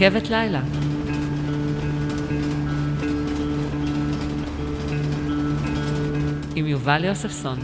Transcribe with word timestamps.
רכבת 0.00 0.30
לילה. 0.30 0.62
עם 6.54 6.66
יובל 6.66 7.04
יוספסון. 7.04 7.58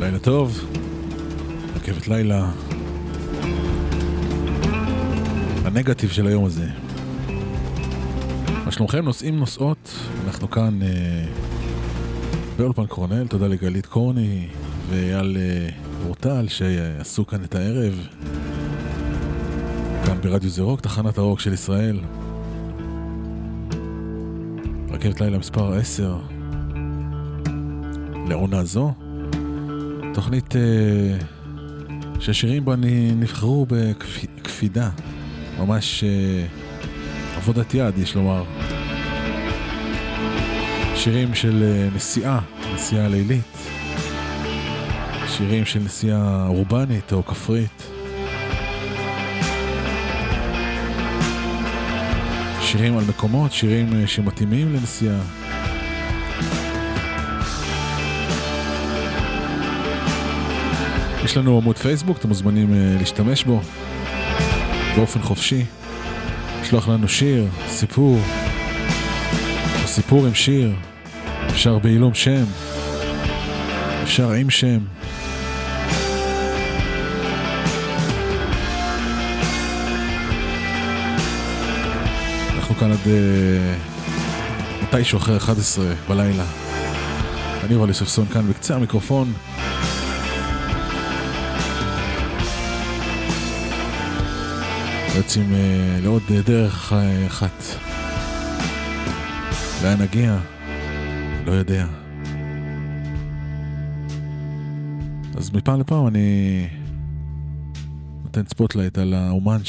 לילה 0.00 0.18
טוב, 0.18 0.66
רכבת 1.76 2.08
לילה. 2.08 2.50
הנגטיב 5.64 6.10
של 6.10 6.26
היום 6.26 6.44
הזה. 6.44 6.66
מה 8.64 8.72
שלומכם? 8.72 9.04
נוסעים 9.04 9.38
נוסעות, 9.38 9.94
אנחנו 10.26 10.50
כאן 10.50 10.82
אה, 10.82 10.88
באולפן 12.56 12.86
קורנל, 12.86 13.26
תודה 13.26 13.46
לגלית 13.46 13.86
קורני 13.86 14.48
ואייל 14.90 15.36
אה, 15.36 15.85
אורטל 16.04 16.48
שעשו 16.48 17.26
כאן 17.26 17.44
את 17.44 17.54
הערב. 17.54 18.06
כאן 20.06 20.20
ברדיו 20.20 20.50
זה 20.50 20.62
רוק, 20.62 20.80
תחנת 20.80 21.18
הרוק 21.18 21.40
של 21.40 21.52
ישראל. 21.52 22.00
רכבת 24.90 25.20
לילה 25.20 25.38
מספר 25.38 25.74
10 25.74 26.18
לעונה 28.28 28.64
זו. 28.64 28.92
תוכנית 30.14 30.56
אה, 30.56 30.62
שהשירים 32.20 32.64
בה 32.64 32.74
נבחרו 33.16 33.66
בקפידה, 33.68 34.90
ממש 35.58 36.04
אה, 36.04 36.46
עבודת 37.36 37.74
יד, 37.74 37.98
יש 37.98 38.14
לומר. 38.14 38.44
שירים 40.94 41.34
של 41.34 41.62
אה, 41.62 41.88
נסיעה, 41.94 42.40
נסיעה 42.74 43.08
לילית, 43.08 43.55
שירים 45.36 45.64
של 45.64 45.80
נסיעה 45.80 46.46
אורבנית 46.48 47.12
או 47.12 47.24
כפרית. 47.24 47.82
שירים 52.60 52.98
על 52.98 53.04
מקומות, 53.08 53.52
שירים 53.52 53.92
אה, 53.94 54.06
שמתאימים 54.06 54.72
לנסיעה. 54.72 55.20
יש 61.24 61.36
לנו 61.36 61.58
עמוד 61.58 61.78
פייסבוק, 61.78 62.18
אתם 62.18 62.28
מוזמנים 62.28 62.70
uh, 62.70 62.98
להשתמש 63.00 63.44
בו 63.44 63.60
באופן 64.96 65.22
חופשי. 65.22 65.64
לשלוח 66.62 66.88
לנו 66.88 67.08
שיר, 67.08 67.46
סיפור, 67.68 68.18
סיפור 69.86 70.26
עם 70.26 70.34
שיר, 70.34 70.72
אפשר 71.46 71.78
בעילום 71.78 72.14
שם, 72.14 72.44
אפשר 74.02 74.30
עם 74.30 74.50
שם. 74.50 74.95
כאן 82.80 82.90
עד 82.90 82.98
uh, 82.98 83.08
מתישהו 84.82 85.18
אחרי 85.18 85.36
11 85.36 85.94
בלילה. 86.08 86.44
אני 87.64 87.74
רואה 87.74 87.92
ספסון 87.92 88.26
כאן 88.26 88.48
בקצה 88.48 88.76
המיקרופון. 88.76 89.32
יוצאים 95.16 95.52
אה, 95.52 96.04
לעוד 96.04 96.22
דרך 96.46 96.92
אה, 96.92 97.26
אחת. 97.26 97.62
לאן 99.82 100.02
נגיע? 100.02 100.38
לא 101.46 101.52
יודע. 101.52 101.86
אז 105.36 105.50
מפעם 105.52 105.80
לפעם 105.80 106.06
אני 106.06 106.68
נותן 108.24 108.42
spotlight 108.48 108.98
על 108.98 109.14
האמן 109.14 109.64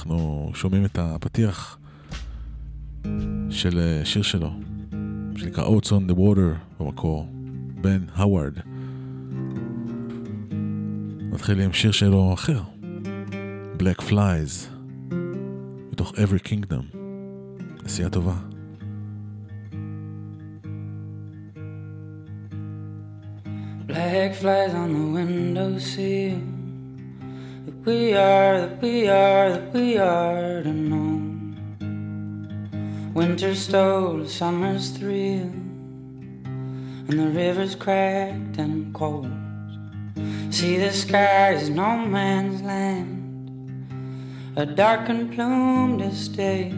שאנחנו 0.00 0.50
שומעים 0.54 0.84
את 0.84 0.98
הפתיח 0.98 1.78
של 3.50 4.00
שיר 4.04 4.22
שלו, 4.22 4.50
שנקרא 5.36 5.64
Oats 5.64 5.86
in 5.86 6.10
the 6.10 6.14
Water 6.14 6.80
במקור, 6.80 7.28
בן 7.80 8.04
הווארד. 8.16 8.52
נתחיל 11.32 11.60
עם 11.60 11.72
שיר 11.72 11.92
שלו 11.92 12.34
אחר. 12.34 12.60
Black 13.78 14.02
Flies, 14.10 14.68
מתוך 15.92 16.12
Every 16.14 16.48
Kingdom. 16.48 16.96
נסיעה 17.84 18.10
טובה. 18.10 18.34
Black 23.88 24.34
flies 24.40 24.72
on 24.72 24.90
the 24.96 25.04
windowsill. 25.14 26.59
We 27.84 28.14
are, 28.14 28.60
that 28.60 28.82
we 28.82 29.08
are, 29.08 29.52
that 29.52 29.72
we 29.72 29.96
are 29.96 30.62
to 30.62 30.72
know. 30.72 31.16
Winter 33.14 33.54
stole 33.54 34.26
summer's 34.26 34.90
thrill, 34.90 35.50
and 37.08 37.18
the 37.18 37.28
river's 37.28 37.74
cracked 37.74 38.58
and 38.58 38.94
cold. 38.94 39.30
See 40.50 40.76
the 40.76 40.92
sky 40.92 41.54
is 41.54 41.70
no 41.70 41.96
man's 41.96 42.60
land 42.62 43.20
a 44.56 44.66
darkened 44.66 45.32
plumed 45.32 46.02
estate. 46.02 46.74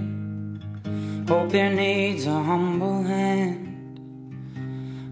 Hope 1.27 1.51
there 1.51 1.73
needs 1.73 2.27
a 2.27 2.43
humble 2.43 3.03
hand, 3.03 3.99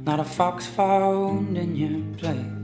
not 0.04 0.20
a 0.20 0.24
fox 0.24 0.66
found 0.66 1.56
in 1.56 1.74
your 1.74 2.00
place. 2.16 2.59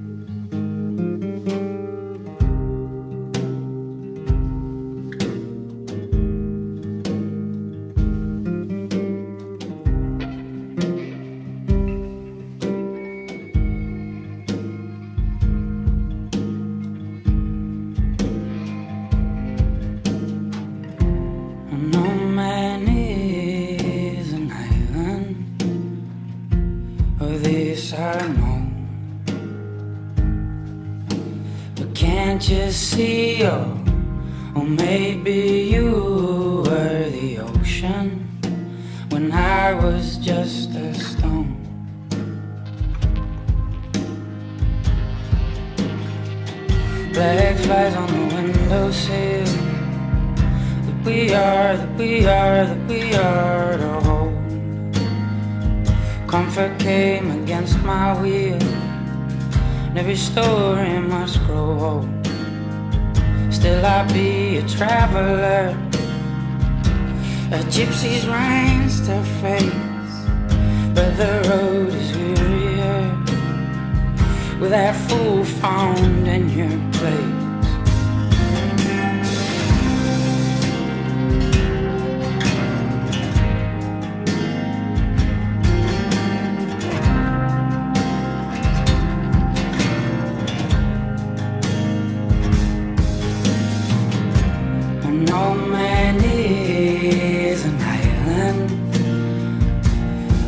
no 95.24 95.54
man 95.54 96.16
is 96.22 97.64
an 97.64 97.76
island, 97.80 98.68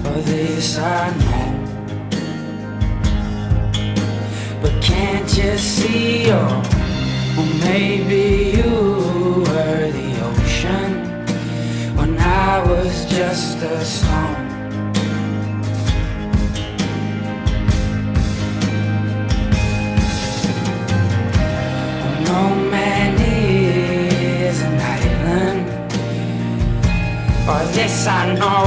but 0.02 0.24
this 0.26 0.78
I 0.78 1.10
know. 1.20 1.54
But 4.60 4.82
can't 4.82 5.28
you 5.36 5.56
see, 5.56 6.30
or 6.30 6.46
well, 7.36 7.52
maybe 7.60 8.56
you 8.58 9.44
were 9.48 9.90
the 9.98 10.10
ocean 10.30 10.90
when 11.96 12.18
I 12.18 12.62
was 12.64 13.06
just 13.06 13.58
a 13.62 13.84
stone? 13.84 14.47
Yes, 27.74 28.06
I 28.06 28.34
know. 28.34 28.64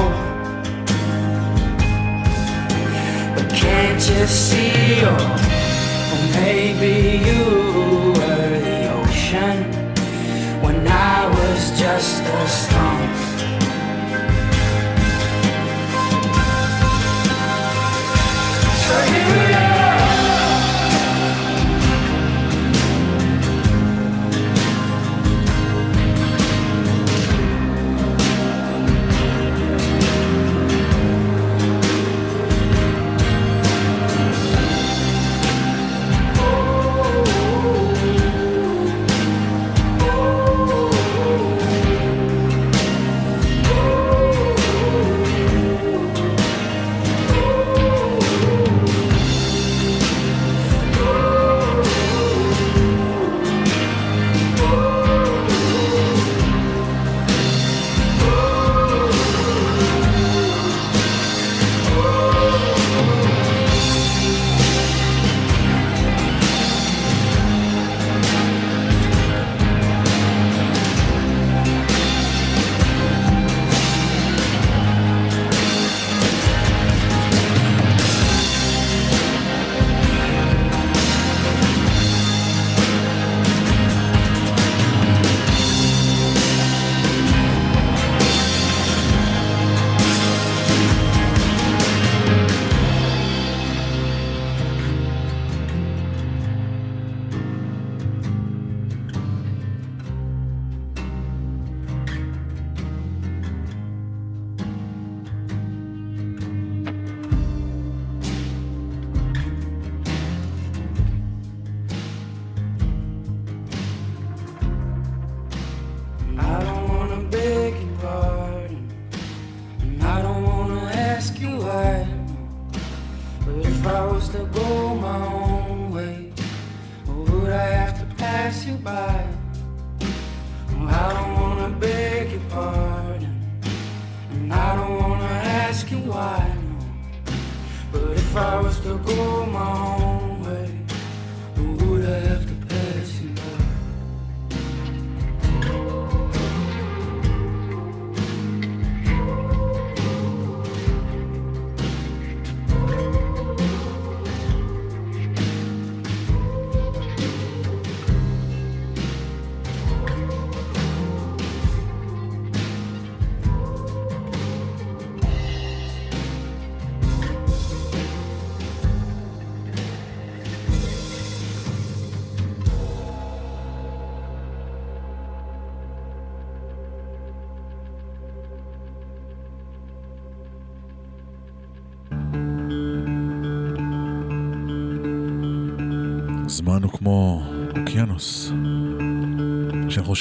But 3.35 3.49
can't 3.53 4.01
you 4.09 4.25
see? 4.27 5.01
Oh, 5.03 6.11
or 6.11 6.21
maybe 6.41 6.93
you 7.27 7.43
were 8.17 8.59
the 8.67 8.79
ocean 8.99 9.57
when 10.61 10.87
I 10.87 11.27
was 11.27 11.79
just 11.79 12.23
a 12.23 12.47
stone. 12.47 13.09
So 18.83 18.93
here 19.11 19.50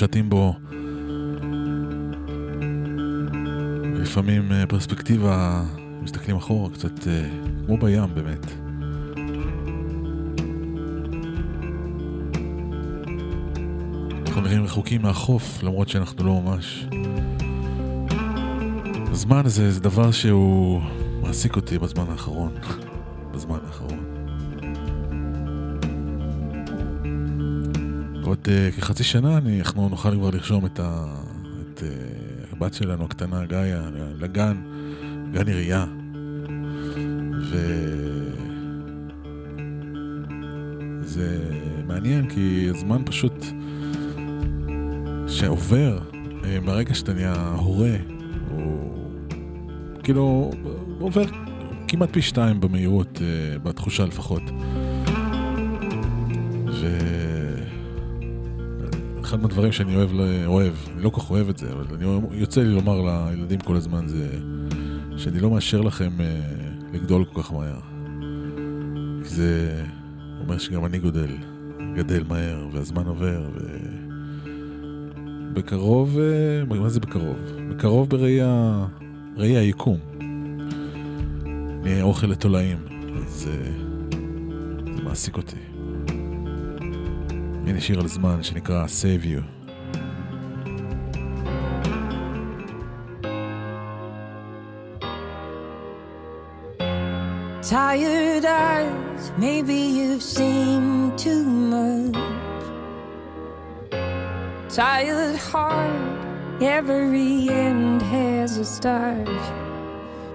שאנחנו 0.01 0.13
שתים 0.13 0.31
בו 0.31 0.55
לפעמים 4.03 4.53
אה, 4.53 4.67
פרספקטיבה, 4.67 5.65
מסתכלים 6.03 6.37
אחורה, 6.37 6.71
קצת 6.71 7.09
אה, 7.09 7.29
כמו 7.67 7.77
בים 7.77 8.15
באמת. 8.15 8.47
אנחנו 14.27 14.41
נראים 14.41 14.65
רחוקים 14.65 15.03
מהחוף, 15.03 15.63
למרות 15.63 15.89
שאנחנו 15.89 16.25
לא 16.25 16.43
ממש. 16.43 16.87
הזמן 19.11 19.47
הזה 19.47 19.71
זה 19.71 19.81
דבר 19.81 20.11
שהוא 20.11 20.81
מעסיק 21.23 21.57
אותי 21.57 21.79
בזמן 21.79 22.05
האחרון. 22.11 22.53
עוד 28.41 28.49
uh, 28.49 28.77
כחצי 28.77 29.05
שנה 29.05 29.39
אני, 29.39 29.61
אנחנו 29.61 29.89
נוכל 29.89 30.15
כבר 30.15 30.31
לרשום 30.31 30.67
את, 30.67 30.81
ה, 30.81 31.07
את 31.61 31.79
uh, 31.79 31.83
הבת 32.53 32.75
שלנו 32.75 33.05
הקטנה, 33.05 33.47
גאיה, 33.47 33.83
לגן, 34.19 34.57
גן 35.33 35.49
עירייה. 35.49 35.87
וזה 41.01 41.39
מעניין 41.87 42.29
כי 42.29 42.69
הזמן 42.75 43.03
פשוט 43.07 43.45
שעובר 45.29 45.99
uh, 46.13 46.15
מהרגע 46.63 46.95
שאתה 46.95 47.13
נהיה 47.13 47.55
הורה, 47.57 47.97
הוא 48.51 48.95
כאילו 50.03 50.51
עובר 50.99 51.25
כמעט 51.89 52.09
פי 52.13 52.23
שתיים 52.23 52.61
במהירות, 52.61 53.21
בתחושה 53.63 54.05
לפחות. 54.05 54.43
ו... 56.67 57.20
אחד 59.31 59.43
מהדברים 59.43 59.73
שאני 59.73 59.97
אוהב, 59.97 60.11
אוהב, 60.47 60.75
אני 60.95 61.03
לא 61.03 61.11
כל 61.11 61.21
כך 61.21 61.31
אוהב 61.31 61.49
את 61.49 61.59
זה, 61.59 61.73
אבל 61.73 61.85
אני 61.95 62.05
יוצא 62.33 62.61
לי 62.61 62.69
לומר 62.69 63.01
לילדים 63.03 63.61
כל 63.61 63.77
הזמן 63.77 64.09
זה 64.09 64.29
שאני 65.17 65.41
לא 65.41 65.51
מאשר 65.51 65.81
לכם 65.81 66.11
אה, 66.21 66.41
לגדול 66.93 67.25
כל 67.25 67.43
כך 67.43 67.53
מהר. 67.53 67.81
כי 69.23 69.29
זה 69.29 69.83
אומר 70.41 70.59
שגם 70.59 70.85
אני 70.85 70.99
גודל, 70.99 71.37
גדל 71.97 72.25
מהר, 72.29 72.69
והזמן 72.73 73.07
עובר, 73.07 73.51
ו... 73.55 73.59
בקרוב, 75.53 76.19
אה, 76.19 76.79
מה 76.81 76.89
זה 76.89 77.01
בקרוב? 77.01 77.37
בקרוב 77.71 78.09
בראי 78.09 78.41
ה... 78.43 78.87
ראי 79.37 79.57
היקום. 79.57 79.99
נהיה 81.83 82.03
אוכל 82.03 82.27
לתולעים, 82.27 82.79
אז 83.17 83.49
אה, 83.51 83.71
זה 84.97 85.03
מעסיק 85.03 85.37
אותי. 85.37 85.70
הנה 87.71 87.81
שיר 87.81 88.01
על 88.01 88.09
זמן 88.09 88.43
שנקרא 88.43 88.87
Save 88.87 89.25
You. 89.25 89.41
tired 97.71 98.45
eyes, 98.45 99.25
maybe 99.39 99.81
you've 99.99 100.27
seen 100.39 101.13
too 101.25 101.45
much. 101.75 102.17
Tired 104.81 105.37
heart, 105.51 106.19
every 106.77 107.49
end 107.67 108.03
has 108.03 108.51
a 108.65 108.67
start. 108.77 109.29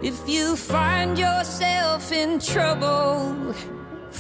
If 0.02 0.18
you 0.34 0.56
find 0.56 1.12
yourself 1.26 2.04
in 2.22 2.40
trouble, 2.40 3.54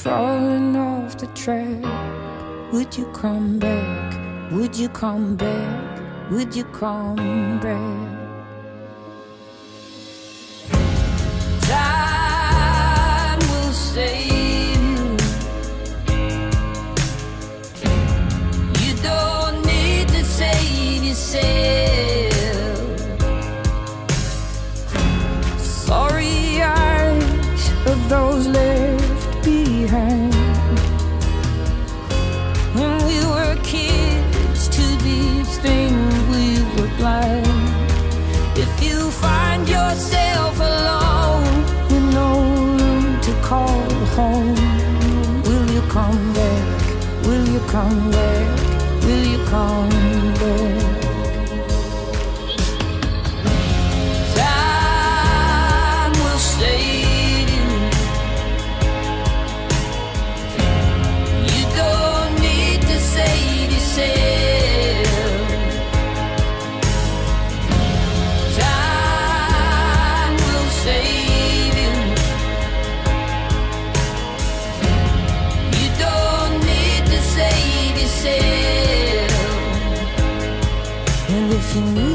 falling 0.03 0.75
off 0.75 1.11
the 1.21 1.27
track. 1.43 2.24
Would 2.73 2.97
you 2.97 3.05
come 3.13 3.59
back? 3.59 4.51
Would 4.51 4.75
you 4.75 4.89
come 4.89 5.35
back? 5.35 6.31
Would 6.31 6.55
you 6.55 6.63
come 6.65 7.59
back? 7.59 8.14
somewhere? 47.75 48.55
Will 49.01 49.25
you 49.31 49.45
come? 49.47 50.04
to 81.75 81.81
me. 81.81 82.14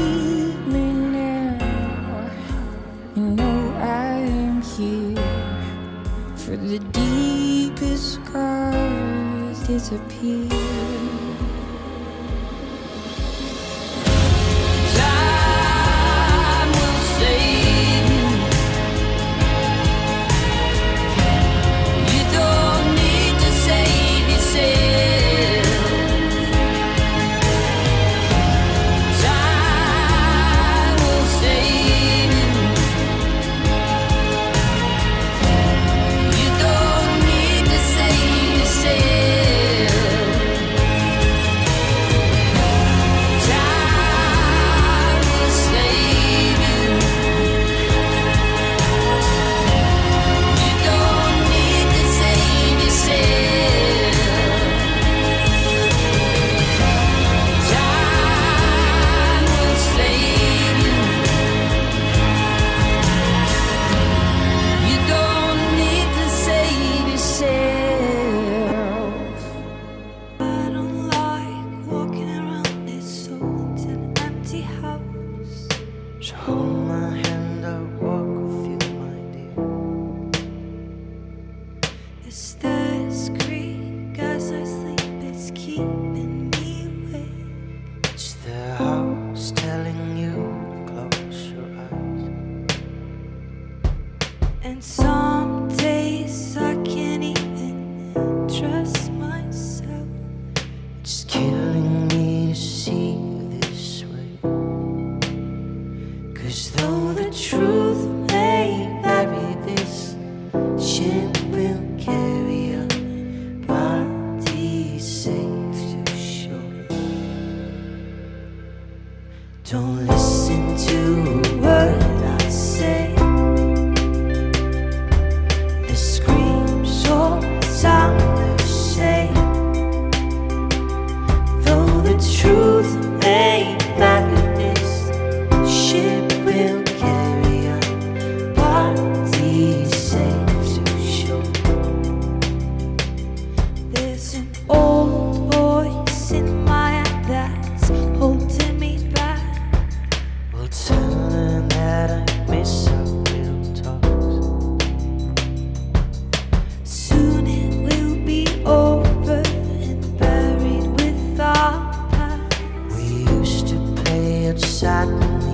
satin 164.57 165.50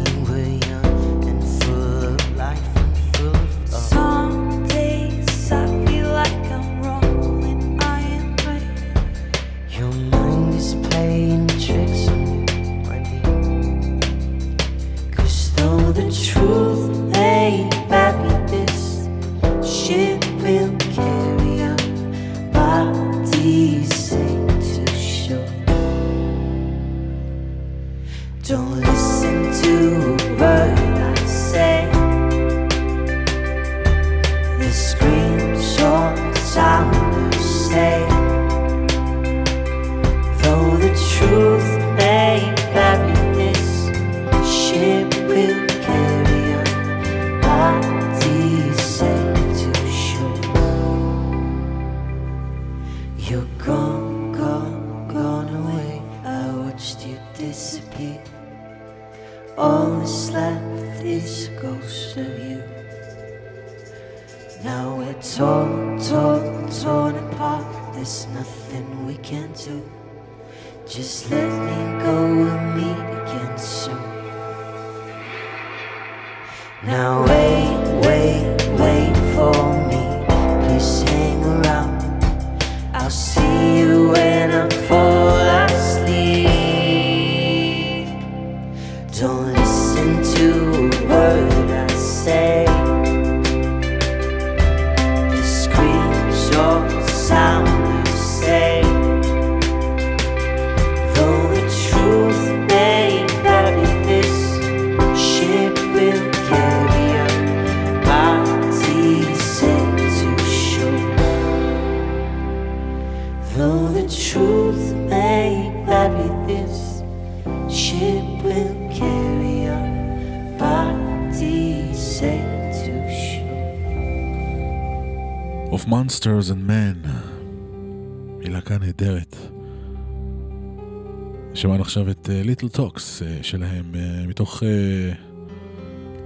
שלהם 133.58 133.86
אה, 133.94 134.28
מתוך 134.28 134.64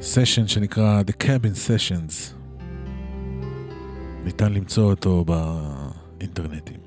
סשן 0.01 0.43
אה, 0.43 0.47
שנקרא 0.47 1.01
The 1.07 1.23
Cabin 1.23 1.55
Sessions. 1.67 2.33
ניתן 4.23 4.53
למצוא 4.53 4.83
אותו 4.83 5.25
באינטרנטים 5.25 6.79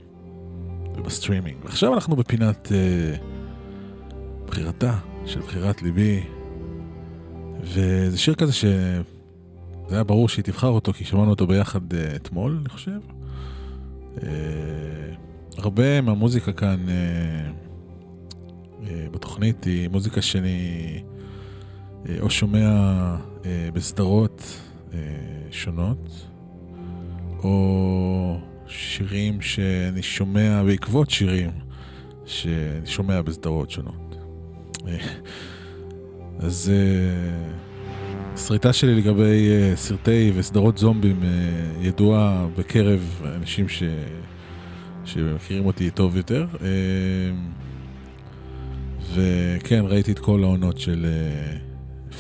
ובסטרימינג. 0.97 1.57
ועכשיו 1.65 1.95
אנחנו 1.95 2.17
בפינת 2.17 2.73
אה, 2.73 3.21
בחירתה 4.47 4.99
של 5.27 5.41
בחירת 5.41 5.83
ליבי. 5.83 6.23
וזה 7.63 8.19
שיר 8.19 8.35
כזה 8.35 8.53
ש... 8.53 8.65
זה 9.89 9.95
היה 9.95 10.05
ברור 10.05 10.29
שהיא 10.29 10.45
תבחר 10.45 10.69
אותו, 10.69 10.93
כי 10.93 11.05
שמענו 11.05 11.31
אותו 11.31 11.47
ביחד 11.47 11.93
אה, 11.93 11.97
אתמול, 12.17 12.59
אני 12.61 12.69
חושב. 12.69 12.99
אה, 14.17 14.21
הרבה 15.59 16.01
מהמוזיקה 16.01 16.53
כאן 16.53 16.87
uh, 16.87 17.64
בתוכנית 19.11 19.65
היא 19.65 19.89
מוזיקה 19.89 20.23
שאני 20.23 20.59
uh, 22.05 22.09
או 22.21 22.31
שומע 22.31 22.71
uh, 23.43 23.47
בסדרות 23.73 24.61
שונות, 25.51 26.27
או 27.43 28.39
שירים 28.67 29.41
שאני 29.41 30.03
שומע 30.03 30.63
בעקבות 30.67 31.11
שירים 31.11 31.51
שאני 32.27 32.87
שומע 32.87 33.23
בסדרות 33.23 33.71
שונות. 33.71 34.17
אז... 36.39 36.73
הסריטה 38.35 38.73
שלי 38.73 38.95
לגבי 38.95 39.51
סרטי 39.75 40.33
וסדרות 40.35 40.79
זומבים 40.79 41.21
ידועה 41.81 42.47
בקרב 42.59 43.23
אנשים 43.25 43.69
ש... 43.69 43.83
שמכירים 45.05 45.67
אותי 45.67 45.91
טוב 45.91 46.17
יותר. 46.17 46.47
וכן, 49.15 49.85
ראיתי 49.89 50.13
את 50.13 50.19
כל 50.19 50.43
העונות 50.43 50.79
של, 50.79 51.07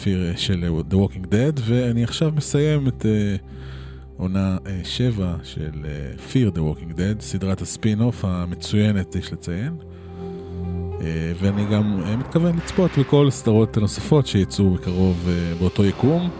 פיר, 0.02 0.36
של 0.36 0.64
uh, 0.64 0.92
The 0.92 0.96
Walking 0.96 1.26
Dead, 1.26 1.60
ואני 1.64 2.04
עכשיו 2.04 2.32
מסיים 2.36 2.88
את 2.88 3.02
uh, 3.02 3.42
עונה 4.16 4.56
uh, 4.64 4.68
7 4.84 5.36
של 5.42 5.70
Fear 6.32 6.56
The 6.56 6.58
Walking 6.58 6.96
Dead, 6.96 7.20
סדרת 7.20 7.60
הספין-אוף 7.60 8.24
המצוינת, 8.24 9.16
יש 9.16 9.32
לציין. 9.32 9.76
אה, 11.04 11.32
ואני 11.40 11.64
גם 11.64 12.00
אה, 12.06 12.16
מתכוון 12.16 12.56
לצפות 12.56 12.98
בכל 12.98 13.28
הסדרות 13.28 13.76
הנוספות 13.76 14.26
שיצאו 14.26 14.70
בקרוב 14.70 15.28
אה, 15.28 15.54
באותו 15.58 15.84
יקום. 15.84 16.30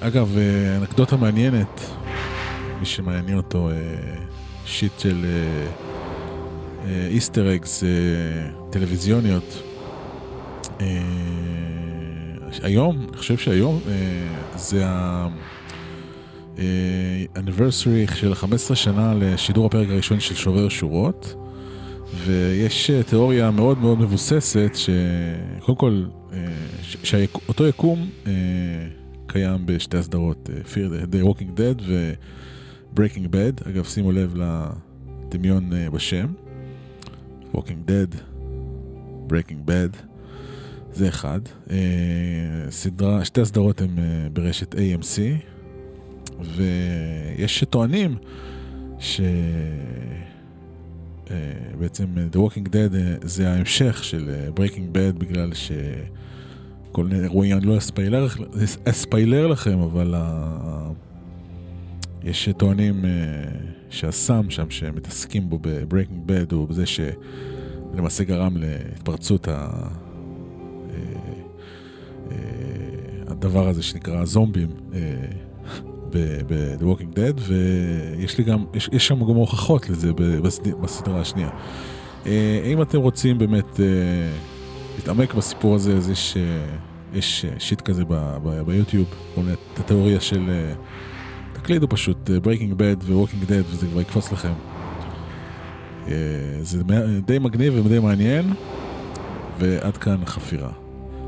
אגב, 0.00 0.36
אנקדוטה 0.80 1.16
מעניינת, 1.16 1.80
מי 2.80 2.86
שמעניין 2.86 3.36
אותו, 3.36 3.70
שיט 4.66 4.98
של 4.98 5.24
איסטר 7.08 7.54
אגס 7.54 7.84
טלוויזיוניות. 8.70 9.62
היום, 12.62 13.06
אני 13.08 13.16
חושב 13.16 13.36
שהיום 13.36 13.80
זה 14.56 14.86
ה... 14.86 15.28
anniversary 17.36 18.14
של 18.14 18.34
15 18.34 18.76
שנה 18.76 19.14
לשידור 19.14 19.66
הפרק 19.66 19.88
הראשון 19.88 20.20
של 20.20 20.34
שובר 20.34 20.68
שורות. 20.68 21.34
ויש 22.26 22.90
אה, 22.90 23.02
תיאוריה 23.02 23.50
מאוד 23.50 23.78
מאוד 23.78 24.00
מבוססת, 24.00 24.72
שקודם 24.74 25.78
כל, 25.78 26.04
אה, 26.32 26.38
שאותו 27.02 27.66
יקום 27.66 28.10
אה, 28.26 28.32
קיים 29.26 29.66
בשתי 29.66 29.96
הסדרות, 29.96 30.50
Fear 30.64 31.14
the 31.14 31.26
Walking 31.26 31.58
Dead 31.58 31.82
ו-Breaking 31.86 33.28
Bad, 33.28 33.68
אגב 33.68 33.84
שימו 33.84 34.12
לב 34.12 34.34
לדמיון 34.36 35.70
בשם, 35.92 36.26
Walking 37.54 37.88
Dead, 37.88 38.16
Breaking 39.28 39.68
Bad, 39.68 39.96
זה 40.92 41.08
אחד. 41.08 41.40
סדרה, 42.70 43.24
שתי 43.24 43.40
הסדרות 43.40 43.80
הן 43.80 43.96
ברשת 44.32 44.74
AMC, 44.74 45.18
ויש 46.40 47.58
שטוענים 47.58 48.16
ש... 48.98 49.20
אה, 51.30 51.36
אה, 51.80 51.88
The 52.32 52.36
Walking 52.36 52.68
Dead 52.68 52.94
אה, 52.94 53.14
זה 53.22 53.50
ההמשך 53.50 54.04
של 54.04 54.50
Breaking 54.56 54.96
Bad 54.96 55.18
בגלל 55.18 55.50
שכל 55.54 57.04
מיני 57.04 57.22
אירועים, 57.22 57.56
אני 57.56 57.66
לא 57.66 57.78
אספיילר, 57.78 58.26
אספיילר 58.84 59.46
לכם, 59.46 59.78
אבל 59.78 60.14
ה... 60.16 60.90
יש 62.24 62.48
טוענים 62.56 63.04
שהסם 63.94 64.50
שם 64.50 64.70
שמתעסקים 64.70 65.50
בו 65.50 65.58
ב-Breaking 65.58 66.30
Bad 66.30 66.54
הוא 66.54 66.68
בזה 66.68 66.84
שלמעשה 66.86 68.24
גרם 68.24 68.56
להתפרצות 68.56 69.48
ה... 69.48 69.68
הדבר 73.26 73.68
הזה 73.68 73.82
שנקרא 73.82 74.24
זומבים 74.24 74.68
ב-The 76.10 76.82
Walking 76.82 77.16
Dead, 77.16 77.40
ויש 77.40 78.38
לי 78.38 78.44
גם, 78.44 78.64
יש, 78.74 78.88
יש 78.92 79.06
שם 79.06 79.20
גם 79.20 79.34
הוכחות 79.34 79.88
לזה 79.88 80.12
בסדרה 80.80 81.20
השנייה. 81.20 81.50
אה, 82.26 82.62
אם 82.72 82.82
אתם 82.82 82.98
רוצים 82.98 83.38
באמת 83.38 83.80
אה, 83.80 83.86
להתעמק 84.96 85.34
בסיפור 85.34 85.74
הזה, 85.74 85.96
אז 85.96 86.10
יש, 86.10 86.36
אה, 86.36 86.76
יש 87.14 87.44
שיט 87.58 87.80
כזה 87.80 88.04
ביוטיוב, 88.66 89.06
את 89.74 89.80
התיאוריה 89.80 90.20
של, 90.20 90.50
תקלידו 91.64 91.88
פשוט, 91.88 92.30
Breaking 92.44 92.74
Bad 92.78 93.04
ו-Walking 93.04 93.48
Dead, 93.48 93.64
וזה 93.70 93.86
כבר 93.86 94.00
יקפוץ 94.00 94.32
לכם. 94.32 94.52
זה 96.62 96.82
די 97.26 97.38
מגניב 97.38 97.86
ודי 97.86 97.98
מעניין, 97.98 98.52
ועד 99.58 99.96
כאן 99.96 100.22
החפירה. 100.22 100.70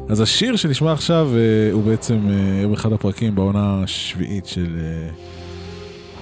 אז 0.08 0.20
השיר 0.20 0.56
שנשמע 0.56 0.92
עכשיו 0.92 1.30
uh, 1.32 1.74
הוא 1.74 1.82
בעצם 1.82 2.28
יום 2.62 2.72
אחד 2.72 2.92
הפרקים 2.92 3.34
בעונה 3.34 3.82
השביעית 3.82 4.46
של, 4.46 4.76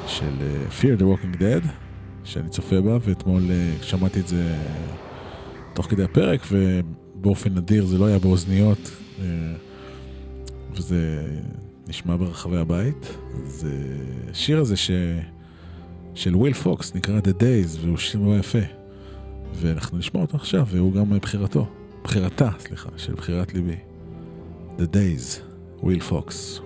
של 0.07 0.33
Fear 0.81 1.01
the 1.01 1.03
Walking 1.03 1.39
Dead, 1.39 1.69
שאני 2.25 2.49
צופה 2.49 2.81
בה, 2.81 2.99
ואתמול 3.05 3.43
שמעתי 3.83 4.21
את 4.21 4.29
זה 4.29 4.55
תוך 5.75 5.87
כדי 5.87 6.05
הפרק, 6.05 6.41
ובאופן 6.53 7.55
נדיר 7.55 7.85
זה 7.87 7.99
לא 7.99 8.07
היה 8.07 8.19
באוזניות, 8.19 8.91
וזה 10.77 11.27
נשמע 11.89 12.17
ברחבי 12.17 12.57
הבית. 12.57 13.17
אז 13.35 13.67
uh, 13.67 14.31
השיר 14.31 14.61
הזה 14.61 14.77
ש... 14.77 14.91
של 16.15 16.37
וויל 16.37 16.55
פוקס 16.55 16.95
נקרא 16.95 17.21
The 17.21 17.41
Days, 17.41 17.81
והוא 17.81 17.97
שיר 17.97 18.21
מאוד 18.21 18.39
יפה. 18.41 18.59
ואנחנו 19.55 19.99
נשמע 19.99 20.21
אותו 20.21 20.37
עכשיו, 20.37 20.67
והוא 20.71 20.93
גם 20.93 21.19
בחירתו. 21.19 21.69
בחירתה, 22.05 22.51
סליחה, 22.59 22.89
של 22.97 23.15
בחירת 23.15 23.55
ליבי. 23.55 23.77
The 24.79 24.83
Days, 24.83 25.41
וויל 25.83 26.01
פוקס. 26.01 26.61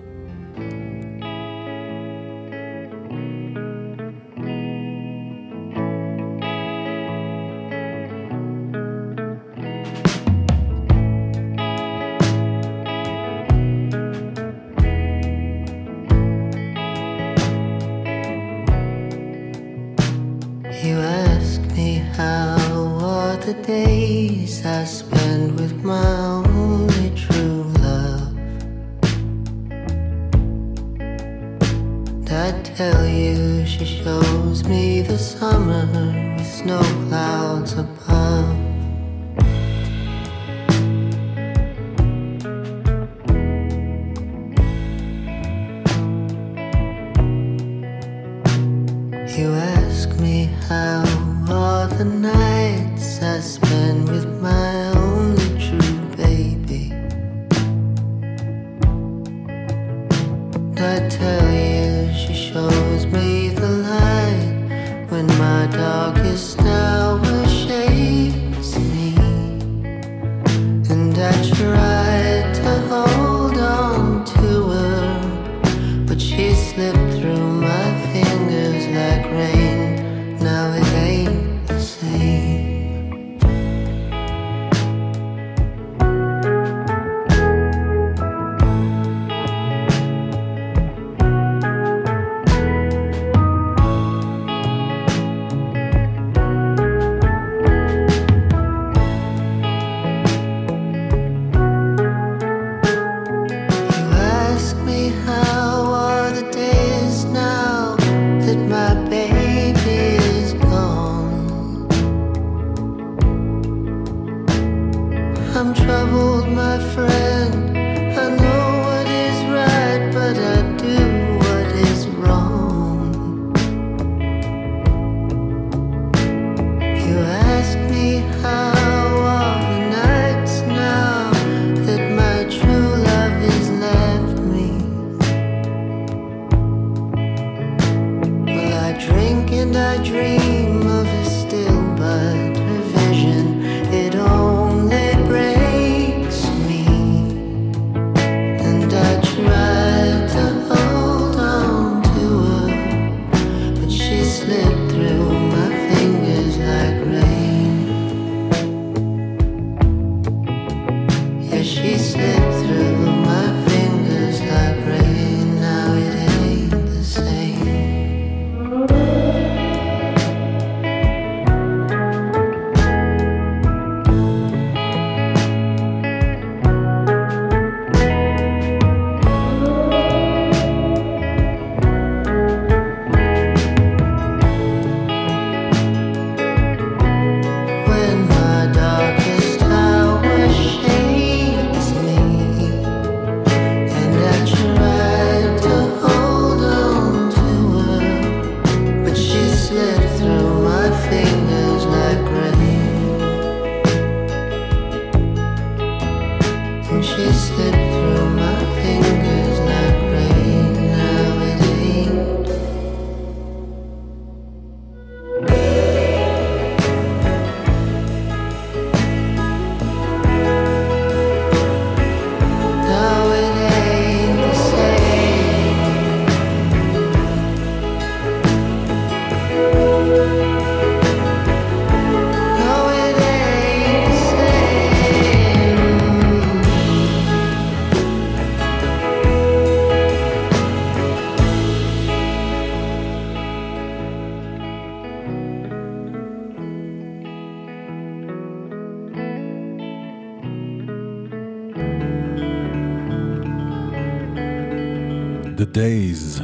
Days, 255.73 256.41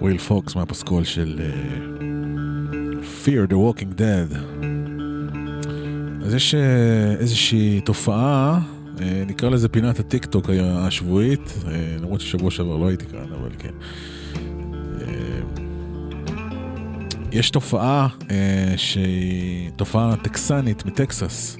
וויל 0.00 0.18
פוקס 0.18 0.54
מהפסקול 0.54 1.04
של 1.04 1.40
אה, 1.40 3.02
Fear 3.24 3.50
the 3.50 3.54
Walking 3.54 3.98
Dead. 3.98 4.36
אז 6.24 6.34
יש 6.34 6.54
אה, 6.54 7.14
איזושהי 7.18 7.80
תופעה, 7.80 8.60
אה, 9.00 9.24
נקרא 9.26 9.48
לזה 9.48 9.68
פינת 9.68 9.98
הטיק 9.98 10.24
טוק 10.24 10.50
השבועית, 10.50 11.54
למרות 12.00 12.20
ששבוע 12.20 12.50
שעבר 12.50 12.76
לא 12.76 12.88
הייתי 12.88 13.06
כאן, 13.06 13.32
אבל 13.40 13.50
כן. 13.58 13.72
יש 17.32 17.50
תופעה 17.50 18.08
שהיא 18.76 19.70
תופעה 19.76 20.16
טקסנית 20.16 20.86
מטקסס. 20.86 21.56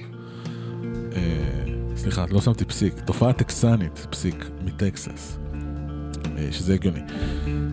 סליחה, 1.95 2.25
לא 2.31 2.41
שמתי 2.41 2.65
פסיק, 2.65 2.93
תופעה 3.05 3.33
טקסנית, 3.33 4.07
פסיק, 4.09 4.49
מטקסס. 4.65 5.42
אה, 6.43 6.51
שזה 6.51 6.73
הגיוני. 6.73 6.99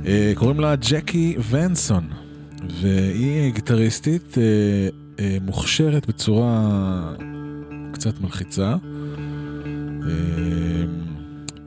אה, 0.06 0.33
קוראים 0.35 0.61
לה 0.61 0.76
ג'קי 0.76 1.37
ונסון, 1.50 2.04
והיא 2.80 3.52
גיטריסטית 3.52 4.38
אה, 5.18 5.38
מוכשרת 5.40 6.06
בצורה 6.06 7.14
קצת 7.92 8.20
מלחיצה. 8.20 8.76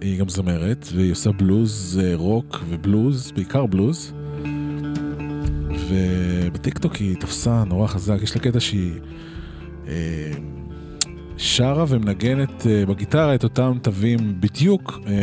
היא 0.01 0.19
גם 0.19 0.29
זמרת, 0.29 0.87
והיא 0.95 1.11
עושה 1.11 1.31
בלוז, 1.31 1.99
רוק 2.13 2.63
ובלוז, 2.69 3.31
בעיקר 3.31 3.65
בלוז. 3.65 4.13
ובטיקטוק 5.89 6.95
היא 6.95 7.15
תפסה 7.15 7.63
נורא 7.63 7.87
חזק, 7.87 8.17
יש 8.21 8.35
לה 8.35 8.41
קטע 8.41 8.59
שהיא... 8.59 8.91
שרה 11.37 11.85
ומנגנת 11.87 12.67
אה, 12.67 12.85
בגיטרה 12.85 13.35
את 13.35 13.43
אותם 13.43 13.77
תווים 13.81 14.35
בדיוק, 14.39 14.99
אה, 15.07 15.13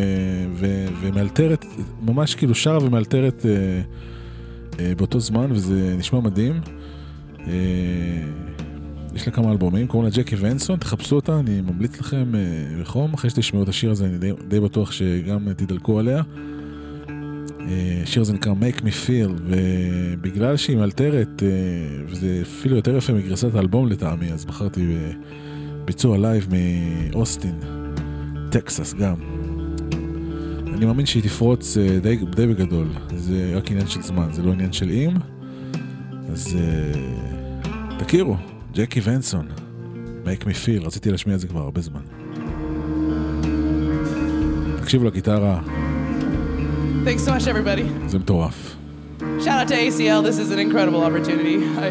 ומאלתרת, 1.01 1.65
ממש 2.01 2.35
כאילו 2.35 2.55
שרה 2.55 2.83
ומאלתרת 2.83 3.45
אה, 3.45 4.93
באותו 4.97 5.19
זמן, 5.19 5.51
וזה 5.51 5.95
נשמע 5.97 6.19
מדהים. 6.19 6.61
יש 9.15 9.27
לה 9.27 9.33
כמה 9.33 9.51
אלבומים, 9.51 9.87
קוראים 9.87 10.09
לה 10.09 10.17
ג'קי 10.17 10.35
ונסון, 10.39 10.79
תחפשו 10.79 11.15
אותה, 11.15 11.39
אני 11.39 11.61
ממליץ 11.61 11.99
לכם 11.99 12.31
בחום. 12.81 13.13
אחרי 13.13 13.29
שתשמעו 13.29 13.63
את 13.63 13.69
השיר 13.69 13.91
הזה, 13.91 14.05
אני 14.05 14.17
די, 14.17 14.31
די 14.47 14.59
בטוח 14.59 14.91
שגם 14.91 15.53
תדלקו 15.53 15.99
עליה. 15.99 16.21
השיר 18.03 18.21
הזה 18.21 18.33
נקרא 18.33 18.53
Make 18.53 18.79
Me 18.79 19.07
Feel, 19.07 19.31
ובגלל 19.45 20.57
שהיא 20.57 20.77
מאלתרת, 20.77 21.43
וזה 22.07 22.39
אפילו 22.41 22.75
יותר 22.75 22.97
יפה 22.97 23.13
מגרסת 23.13 23.55
האלבום 23.55 23.87
לטעמי, 23.87 24.31
אז 24.31 24.45
בחרתי... 24.45 24.81
ב... 24.85 25.11
בביצוע 25.91 26.17
לייב 26.17 26.47
מאוסטין, 27.13 27.59
טקסס 28.51 28.93
גם. 28.93 29.15
אני 30.73 30.85
מאמין 30.85 31.05
שהיא 31.05 31.23
תפרוץ 31.23 31.77
אה, 31.77 31.99
די, 31.99 32.17
די 32.35 32.47
בגדול, 32.47 32.87
זה 33.15 33.53
רק 33.55 33.71
עניין 33.71 33.87
של 33.87 34.01
זמן, 34.01 34.27
זה 34.31 34.41
לא 34.41 34.51
עניין 34.51 34.73
של 34.73 34.89
אם, 34.89 35.09
אז 36.31 36.57
תכירו, 37.99 38.35
ג'קי 38.73 39.01
ונסון, 39.03 39.47
Make 40.25 40.43
Me 40.43 40.65
Feel, 40.65 40.85
רציתי 40.85 41.11
להשמיע 41.11 41.35
את 41.35 41.39
זה 41.39 41.47
כבר 41.47 41.59
הרבה 41.61 41.81
זמן. 41.81 42.01
תקשיבו 44.81 45.05
לגיטרה. 45.05 45.61
Thanks 47.05 47.27
so 47.27 47.29
much, 47.29 47.47
everybody. 47.47 48.07
זה 48.07 48.19
מטורף. 48.19 48.75
Shout 49.19 49.47
out 49.47 49.67
to 49.67 49.75
ACL. 49.75 50.23
This 50.23 50.39
is 50.39 50.51
an 50.51 50.59
incredible 50.59 51.03
opportunity. 51.03 51.57
I 51.85 51.89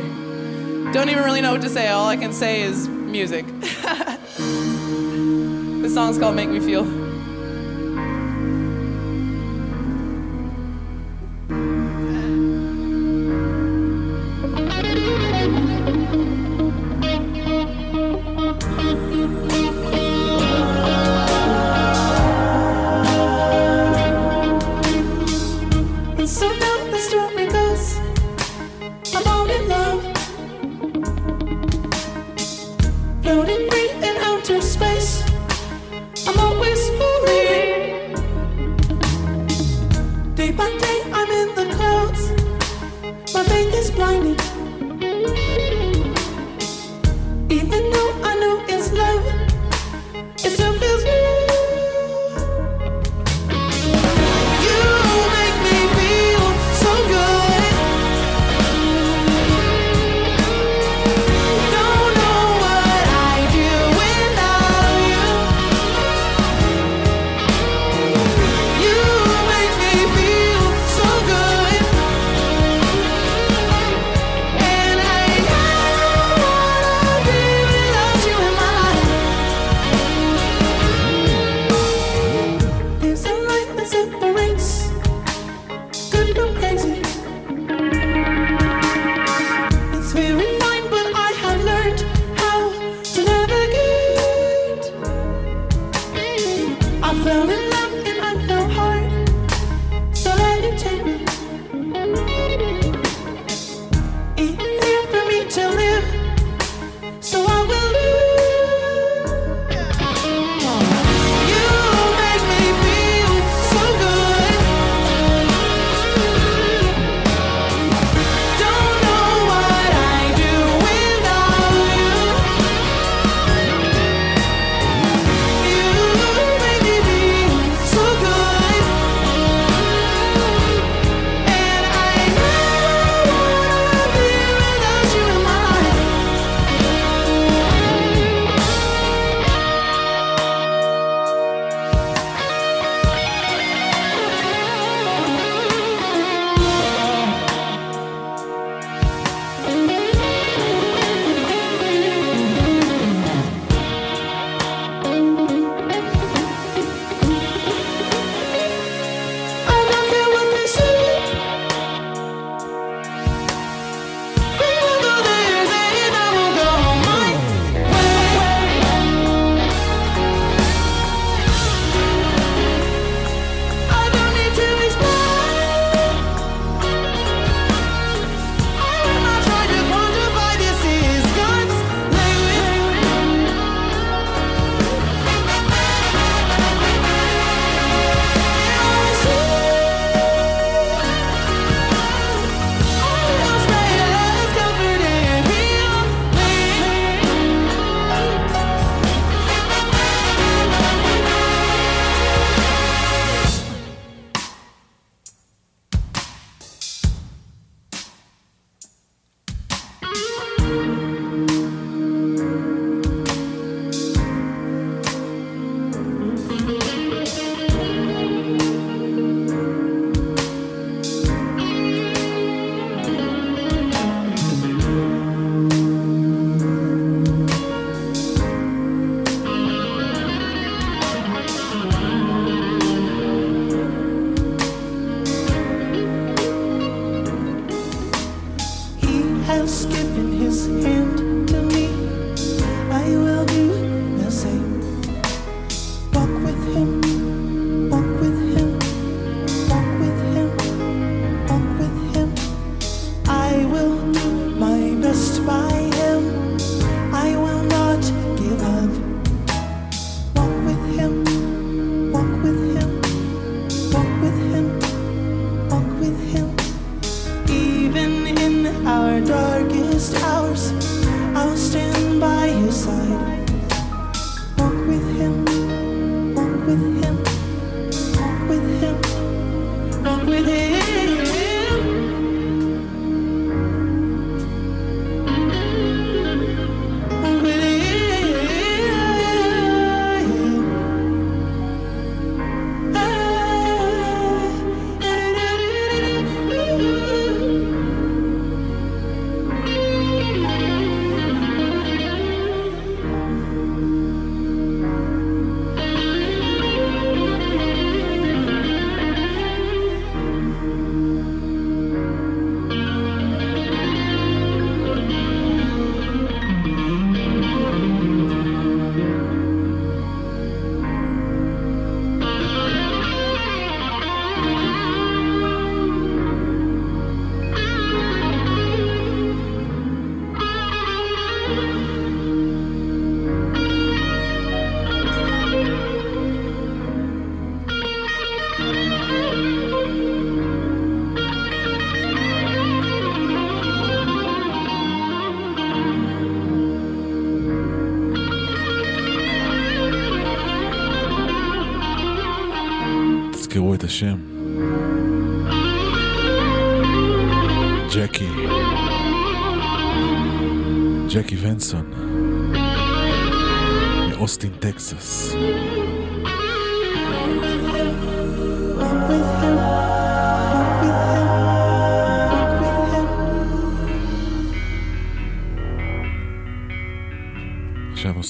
don't 0.94 1.10
even 1.10 1.24
really 1.28 1.42
know 1.42 1.52
what 1.52 1.62
to 1.62 1.72
say. 1.76 1.88
All 1.88 2.08
I 2.08 2.16
can 2.16 2.32
say 2.32 2.62
is 2.62 2.99
music. 3.10 3.44
this 5.82 5.94
song's 5.94 6.18
called 6.18 6.36
Make 6.36 6.48
Me 6.50 6.60
Feel. 6.60 7.09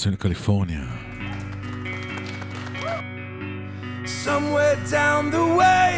עושים 0.00 0.12
לקליפורניה. 0.12 0.84
Somewhere 4.24 4.76
down 4.90 5.30
the 5.30 5.46
way, 5.60 5.88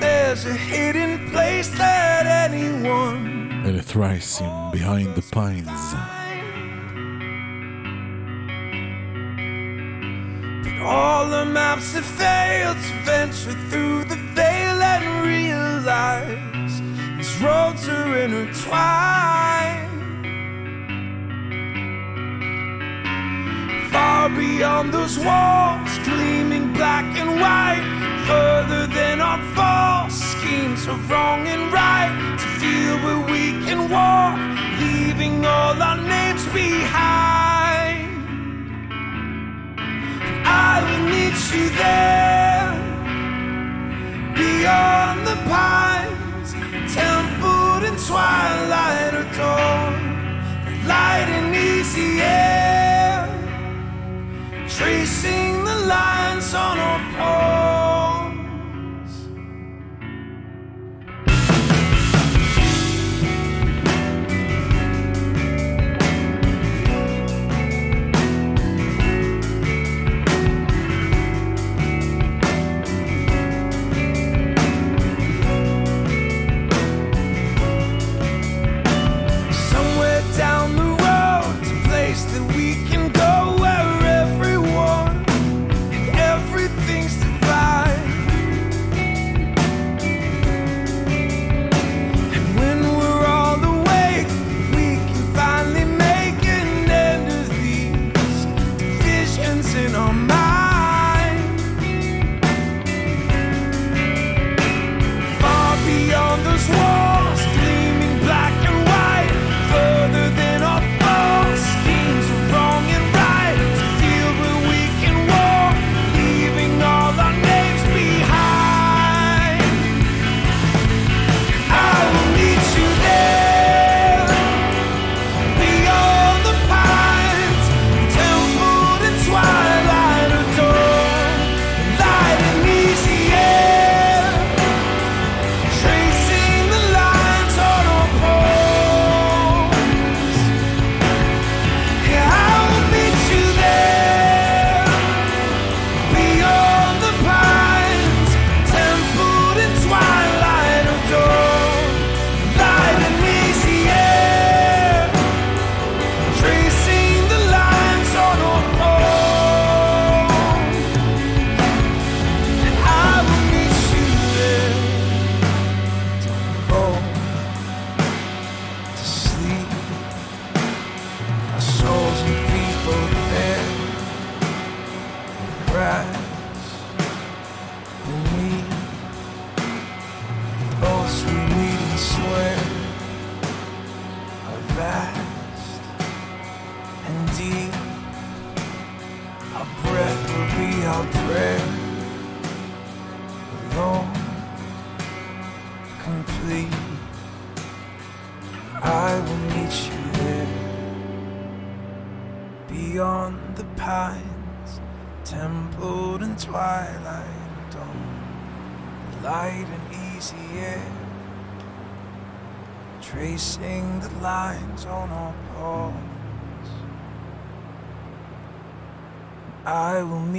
there's 0.00 0.44
a 0.46 0.56
hidden 0.70 1.12
place 1.32 1.68
that 1.78 2.26
anyone 2.46 3.66
אלה 3.66 3.80
thrice 3.92 4.42
עם 4.42 4.70
Behind 4.72 5.18
the 5.18 5.34
Pines. 5.34 5.84
But 10.64 10.78
all 10.94 11.24
the 11.36 11.44
maps 11.58 11.88
have 11.96 12.10
failed 12.22 12.78
to 12.86 12.94
venture 13.10 13.56
through 13.70 13.87
Beyond 24.79 24.93
those 24.93 25.19
walls, 25.19 25.97
gleaming 26.05 26.71
black 26.71 27.03
and 27.17 27.31
white, 27.41 27.83
further 28.25 28.87
than 28.87 29.19
our 29.19 29.39
false 29.53 30.15
schemes 30.15 30.87
of 30.87 31.09
wrong 31.09 31.45
and 31.47 31.73
right. 31.73 32.13
To 32.39 32.47
feel 32.61 32.95
where 33.03 33.23
we 33.33 33.51
can 33.65 33.89
walk, 33.89 34.39
leaving 34.79 35.45
all 35.45 35.81
our 35.81 35.97
names 35.97 36.45
behind. 36.53 38.07
I 40.45 40.75
will 40.87 41.05
meet 41.13 41.39
you 41.53 41.65
there, 41.83 42.71
beyond 44.33 45.27
the 45.27 45.37
pines, 45.51 46.53
templed 46.93 47.83
in 47.83 47.95
twilight 48.07 49.13
or 49.13 49.27
dawn, 49.35 49.93
light 50.87 51.27
and 51.27 51.53
easy 51.53 52.21
air 52.21 52.48
sono 56.49 56.99
poi 57.15 57.58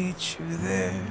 meet 0.01 0.39
you 0.39 0.57
there 0.57 1.07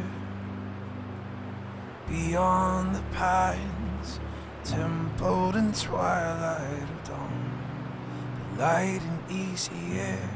beyond 2.08 2.96
the 2.96 3.04
pines, 3.14 4.20
templed 4.64 5.56
in 5.56 5.72
twilight 5.74 6.90
of 6.96 7.04
dawn, 7.08 8.56
light 8.58 9.00
and 9.02 9.22
easy 9.32 10.00
air, 10.00 10.30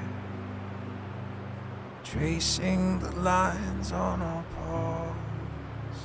tracing 2.03 2.99
the 2.99 3.11
lines 3.21 3.91
on 3.91 4.21
our 4.21 4.43
palms. 4.55 5.97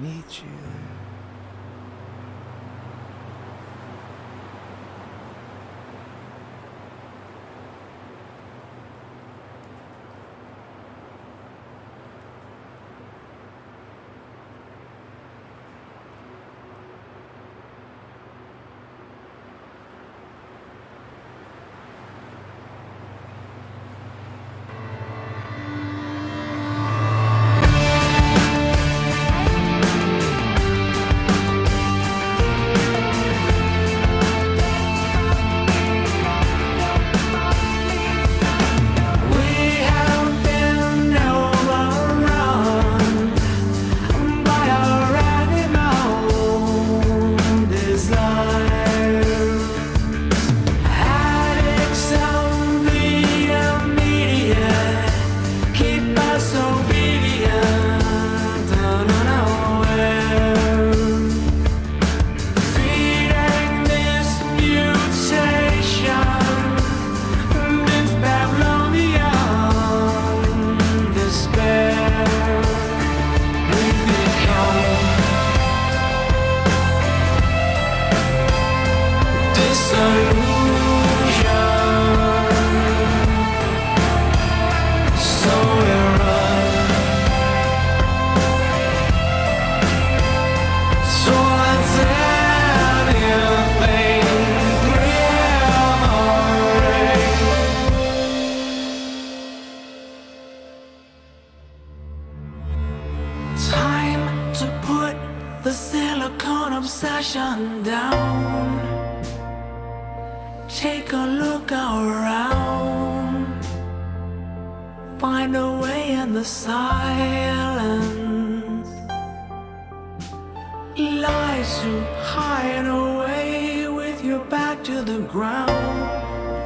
Meet 0.00 0.42
you 0.42 0.54
there. 0.62 0.99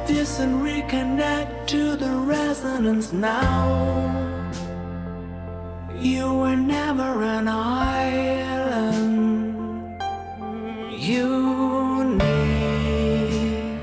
This 0.07 0.39
and 0.39 0.61
reconnect 0.61 1.65
to 1.67 1.95
the 1.95 2.11
resonance 2.11 3.11
now. 3.11 4.45
You 5.99 6.31
were 6.31 6.55
never 6.55 7.23
an 7.23 7.47
island. 7.47 8.35
You 10.91 12.03
need 12.21 13.79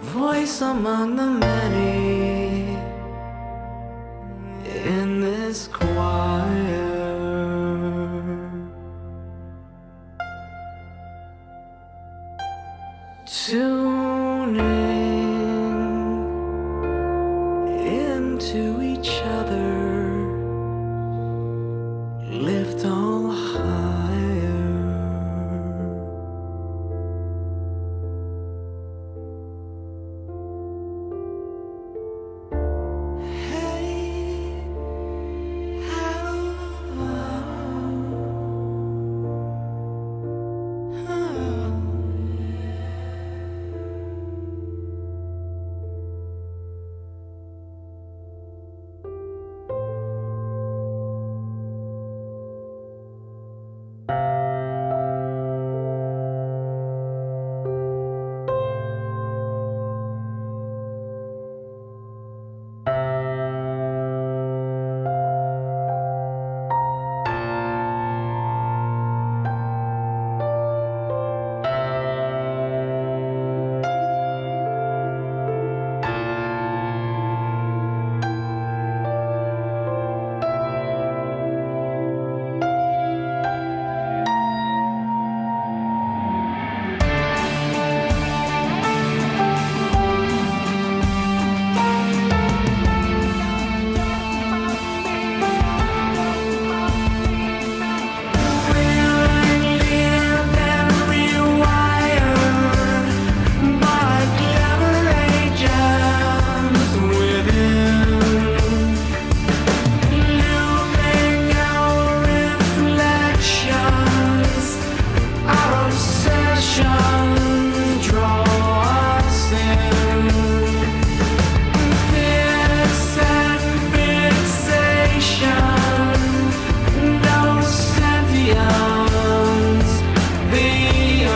voice 0.00 0.62
among 0.62 1.16
the 1.16 1.26
many 1.26 1.87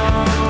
now 0.02 0.41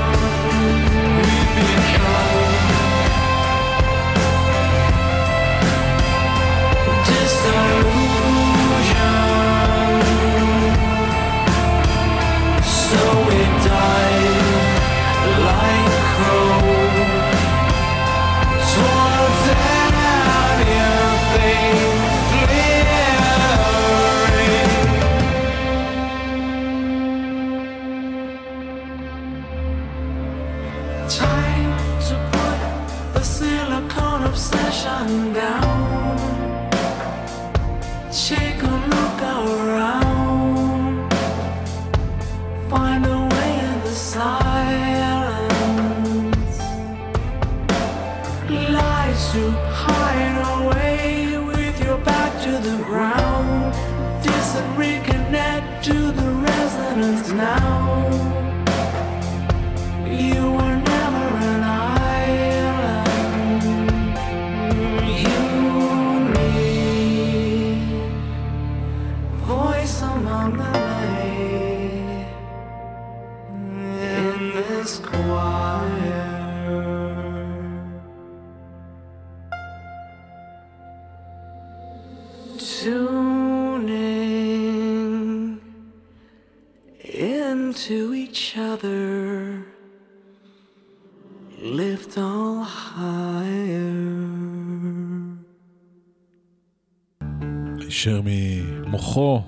ממוחו 99.12 99.42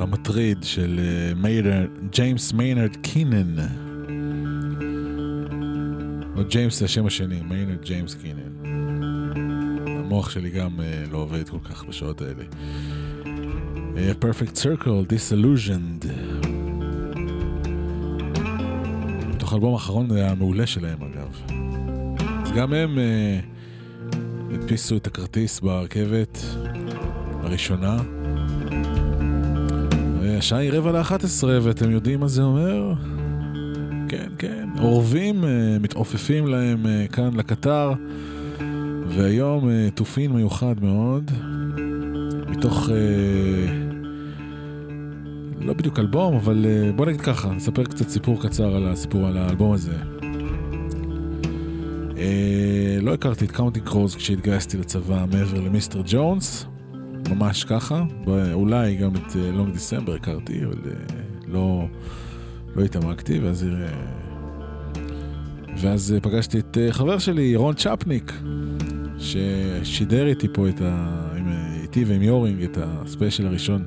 המטריד 0.00 0.58
של 0.62 1.00
אה, 1.02 1.84
ג'יימס 2.12 2.52
מיינרד 2.52 2.96
קינן. 2.96 3.56
או 6.36 6.44
ג'יימס 6.48 6.78
זה 6.78 6.84
השם 6.84 7.06
השני, 7.06 7.40
מיינרד 7.48 7.82
ג'יימס 7.84 8.14
קינן. 8.14 8.70
המוח 9.86 10.30
שלי 10.30 10.50
גם 10.50 10.80
אה, 10.80 11.04
לא 11.10 11.18
עובד 11.18 11.48
כל 11.48 11.58
כך 11.64 11.84
בשעות 11.84 12.22
האלה. 12.22 12.44
אה, 13.96 14.12
Perfect 14.20 14.56
Circle, 14.56 15.12
Disillusioned. 15.12 16.06
מתוך 19.28 19.52
האלבום 19.52 19.74
האחרון 19.74 20.10
המעולה 20.10 20.66
שלהם 20.66 20.98
אגב. 21.02 21.42
אז 22.44 22.52
גם 22.52 22.72
הם 22.72 22.98
אה, 22.98 23.40
הדפיסו 24.54 24.96
את 24.96 25.06
הכרטיס 25.06 25.60
ברכבת 25.60 26.38
הראשונה. 27.52 27.96
והשעה 30.20 30.58
היא 30.58 30.70
רבע 30.72 30.92
לאחת 30.92 31.24
עשרה, 31.24 31.58
ואתם 31.62 31.90
יודעים 31.90 32.20
מה 32.20 32.28
זה 32.28 32.42
אומר? 32.42 32.92
כן, 34.08 34.28
כן, 34.38 34.68
אורבים 34.78 35.44
אה, 35.44 35.78
מתעופפים 35.80 36.46
להם 36.46 36.86
אה, 36.86 37.06
כאן 37.12 37.30
לקטר, 37.34 37.92
והיום 39.08 39.70
אה, 39.70 39.88
תופין 39.94 40.32
מיוחד 40.32 40.74
מאוד, 40.82 41.30
מתוך... 42.48 42.88
לא 45.60 45.72
בדיוק 45.72 45.98
אלבום, 45.98 46.34
אבל 46.34 46.66
בוא 46.96 47.06
נגיד 47.06 47.20
ככה, 47.20 47.52
נספר 47.52 47.84
קצת 47.84 48.08
סיפור 48.08 48.42
קצר 48.42 48.76
על 48.76 48.88
הסיפור, 48.88 49.26
על 49.26 49.36
האלבום 49.38 49.72
הזה. 49.72 49.96
לא 53.02 53.14
הכרתי 53.14 53.44
את 53.44 53.50
Counting 53.50 53.80
Crows 53.80 54.14
כשהתגייסתי 54.14 54.76
לצבא 54.76 55.24
מעבר 55.32 55.60
ל 55.60 55.70
Mr. 55.70 56.02
Jones, 56.06 56.66
ממש 57.34 57.64
ככה. 57.64 58.04
אולי 58.52 58.96
גם 58.96 59.10
את 59.16 59.36
Long 59.36 59.72
December 59.72 60.14
הכרתי, 60.14 60.64
אבל 60.64 60.78
אה, 60.86 60.92
לא, 61.48 61.86
לא 62.76 62.84
התעמקתי, 62.84 63.38
ואז, 63.38 63.64
אה, 63.64 63.88
ואז 65.76 66.12
אה, 66.12 66.20
פגשתי 66.20 66.58
את 66.58 66.78
אה, 66.80 66.92
חבר 66.92 67.18
שלי, 67.18 67.56
רון 67.56 67.74
צ'פניק, 67.74 68.32
ששידר 69.18 70.26
איתי 70.26 70.48
פה 70.52 70.68
את 70.68 70.80
ה... 70.80 71.18
אה, 71.34 71.82
איתי 71.82 72.04
ועם 72.04 72.22
יורינג 72.22 72.62
את 72.62 72.78
הספיישל 72.80 73.46
הראשון 73.46 73.84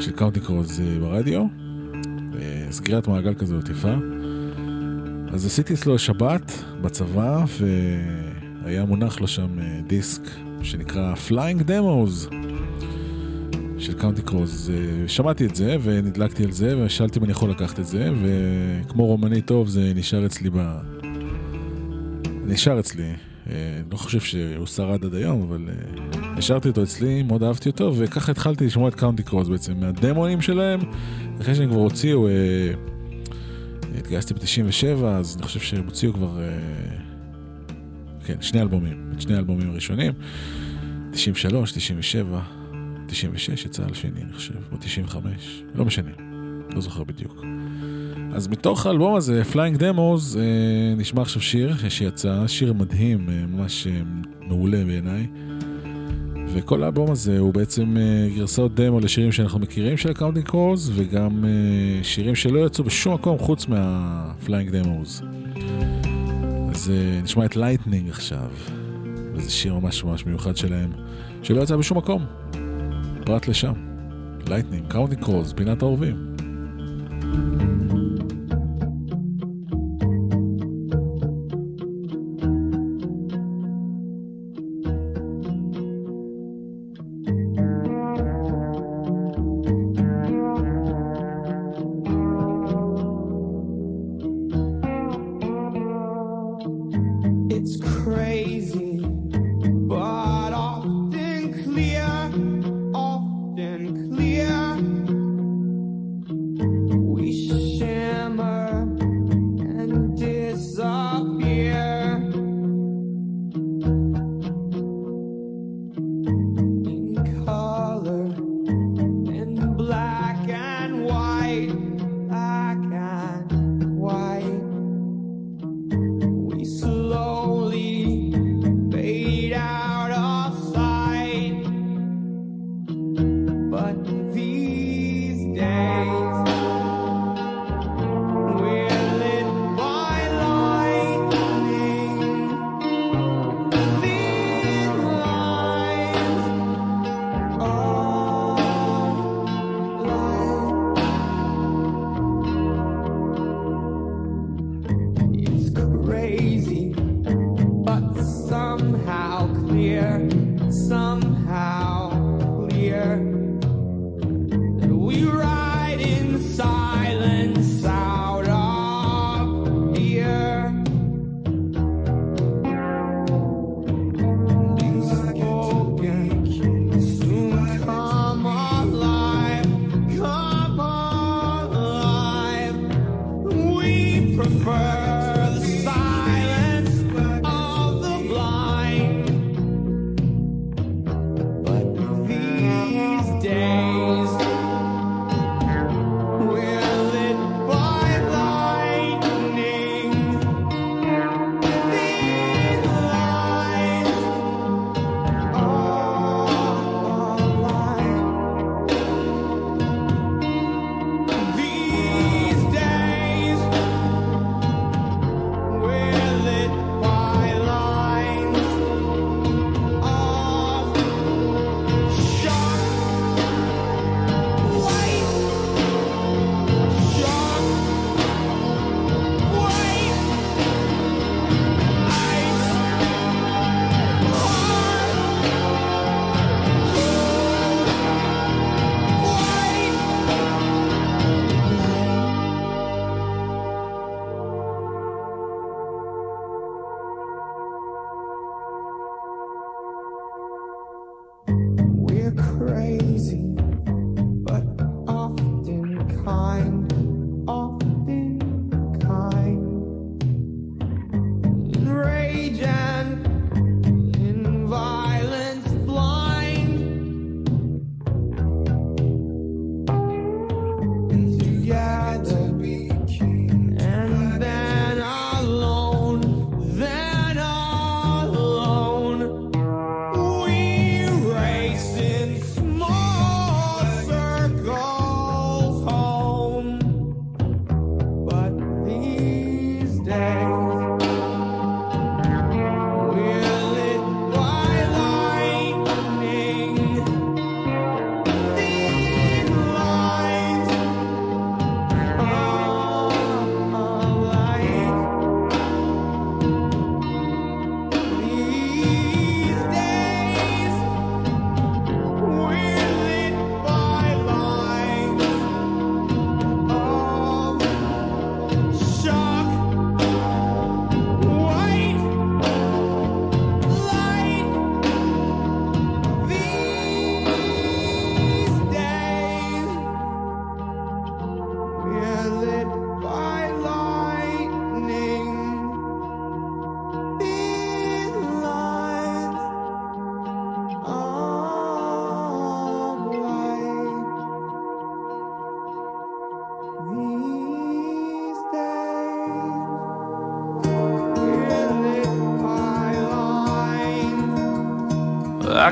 של 0.00 0.10
Counting 0.10 0.40
Crows 0.40 0.80
אה, 0.80 1.00
ברדיו. 1.00 1.46
אה, 2.38 2.66
סגירת 2.70 3.08
מעגל 3.08 3.34
כזאת 3.34 3.68
יפה. 3.68 3.94
אז 5.32 5.46
עשיתי 5.46 5.74
אצלו 5.74 5.98
שבת 5.98 6.64
בצבא, 6.82 7.44
והיה 8.62 8.84
מונח 8.84 9.20
לו 9.20 9.28
שם 9.28 9.58
אה, 9.58 9.80
דיסק 9.86 10.22
שנקרא 10.62 11.14
Flying 11.28 11.62
Demos 11.68 12.34
של 13.84 13.92
קאונטי 13.92 14.22
קרוז. 14.22 14.72
אה, 14.74 15.08
שמעתי 15.08 15.46
את 15.46 15.54
זה 15.54 15.76
ונדלקתי 15.82 16.44
על 16.44 16.52
זה, 16.52 16.78
ושאלתי 16.78 17.18
אם 17.18 17.24
אני 17.24 17.32
יכול 17.32 17.50
לקחת 17.50 17.80
את 17.80 17.86
זה, 17.86 18.10
וכמו 18.22 19.06
רומני 19.06 19.40
טוב 19.40 19.68
זה 19.68 19.92
נשאר 19.94 20.26
אצלי 20.26 20.50
ב... 20.52 20.78
נשאר 22.46 22.80
אצלי. 22.80 23.12
אה, 23.50 23.80
לא 23.92 23.96
חושב 23.96 24.20
שהוא 24.20 24.66
שרד 24.66 25.04
עד 25.04 25.14
היום, 25.14 25.42
אבל 25.42 25.68
אה, 25.68 25.74
השארתי 26.36 26.68
אותו 26.68 26.82
אצלי, 26.82 27.22
מאוד 27.22 27.42
אהבתי 27.42 27.68
אותו, 27.68 27.92
וככה 27.96 28.32
התחלתי 28.32 28.66
לשמוע 28.66 28.88
את 28.88 28.94
קאונטי 28.94 29.22
קרוז 29.22 29.48
בעצם, 29.48 29.80
מהדמונים 29.80 30.40
שלהם, 30.40 30.80
אחרי 31.40 31.54
שהם 31.54 31.68
כבר 31.70 31.80
הוציאו... 31.80 32.28
התגייסתי 33.98 34.34
ב-97, 34.34 35.04
אז 35.04 35.36
אני 35.36 35.42
חושב 35.42 35.60
שהם 35.60 35.84
הוציאו 35.84 36.12
כבר, 36.12 36.38
כן, 38.24 38.36
שני 38.40 38.60
אלבומים, 38.60 39.10
שני 39.18 39.34
האלבומים 39.34 39.70
הראשונים, 39.70 40.12
93, 41.12 41.72
97, 41.72 42.40
96 43.06 43.64
יצא 43.64 43.84
על 43.84 43.94
שני, 43.94 44.22
אני 44.22 44.32
חושב, 44.32 44.54
או 44.72 44.76
95, 44.80 45.62
לא 45.74 45.84
משנה, 45.84 46.10
לא 46.74 46.80
זוכר 46.80 47.04
בדיוק. 47.04 47.44
אז 48.34 48.48
מתוך 48.48 48.86
האלבום 48.86 49.14
הזה, 49.14 49.42
Flying 49.52 49.78
Demos, 49.78 50.38
אה, 50.38 50.94
נשמע 50.96 51.22
עכשיו 51.22 51.42
שיר 51.42 51.74
שיצא, 51.88 52.46
שיר 52.46 52.72
מדהים, 52.72 53.28
אה, 53.28 53.46
ממש 53.46 53.86
אה, 53.86 54.00
מעולה 54.40 54.84
בעיניי. 54.84 55.26
וכל 56.48 56.82
האלבום 56.82 57.10
הזה 57.10 57.38
הוא 57.38 57.54
בעצם 57.54 57.96
גרסאות 58.36 58.74
דמו 58.74 59.00
לשירים 59.00 59.32
שאנחנו 59.32 59.58
מכירים 59.58 59.96
של 59.96 60.10
Counting 60.10 60.48
Crows, 60.48 60.90
וגם 60.94 61.44
שירים 62.02 62.34
שלא 62.34 62.66
יצאו 62.66 62.84
בשום 62.84 63.14
מקום 63.14 63.38
חוץ 63.38 63.66
מה 63.66 63.92
Flying 63.92 64.70
Demos. 64.70 65.22
אז 66.70 66.92
נשמע 67.22 67.44
את 67.44 67.56
Lightning 67.56 68.08
עכשיו, 68.08 68.50
וזה 69.34 69.50
שיר 69.50 69.74
ממש 69.74 70.04
ממש 70.04 70.26
מיוחד 70.26 70.56
שלהם, 70.56 70.90
שלא 71.42 71.62
יצא 71.62 71.76
בשום 71.76 71.98
מקום, 71.98 72.24
פרט 73.24 73.48
לשם. 73.48 73.72
Lightning, 74.48 74.92
Counting 74.92 75.24
Crows, 75.24 75.52
פינת 75.52 75.82
העורבים. 75.82 76.34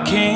Can't 0.05 0.32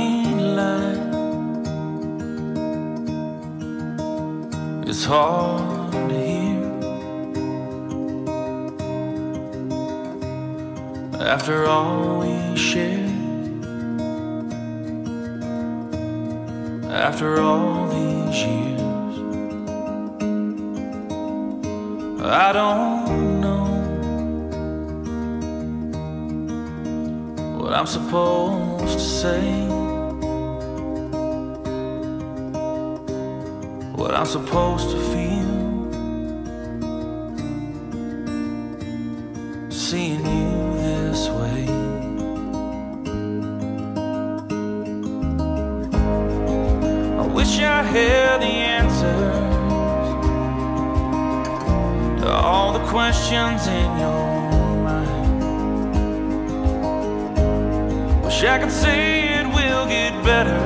Wish 58.37 58.45
I 58.45 58.59
could 58.59 58.71
say 58.71 59.41
it 59.41 59.47
will 59.47 59.87
get 59.87 60.13
better, 60.23 60.61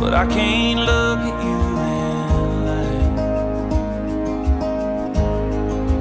but 0.00 0.14
I 0.14 0.24
can't 0.26 0.80
look 0.80 1.18
at 1.18 1.44
you 1.44 1.60
and 1.90 2.64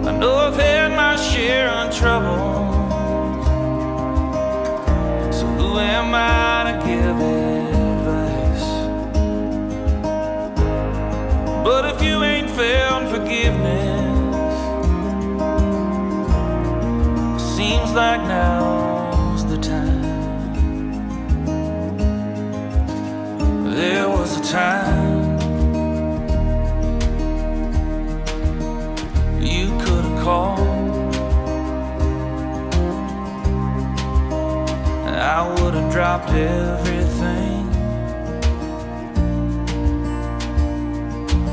lie. 0.05 0.09
I 0.09 0.11
know 0.17 0.36
I've 0.36 0.55
had 0.55 0.91
my 0.95 1.17
share 1.17 1.69
of 1.69 1.93
trouble, 1.93 2.63
so 5.34 5.45
who 5.47 5.78
am 5.78 6.15
I 6.15 6.72
to 6.72 6.78
give 6.88 7.19
advice? 7.99 8.69
But 11.65 11.84
if 11.93 12.01
you 12.01 12.24
ain't 12.24 12.49
found 12.49 13.09
forgiveness, 13.09 14.01
seems 17.91 17.97
like 17.97 18.21
now's 18.21 19.45
the 19.47 19.57
time. 19.57 20.01
There 23.75 24.07
was 24.07 24.37
a 24.37 24.43
time 24.51 25.39
you 29.41 29.67
could 29.81 30.05
have 30.05 30.23
called. 30.23 31.15
I 35.07 35.53
would 35.55 35.73
have 35.73 35.91
dropped 35.91 36.29
everything 36.29 37.69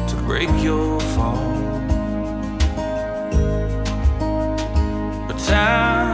to 0.09 0.17
break 0.25 0.51
your 0.63 1.01
fall. 1.01 1.55
But 5.27 5.39
times 5.39 6.08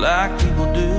like 0.00 0.32
people 0.40 0.72
do. 0.72 0.90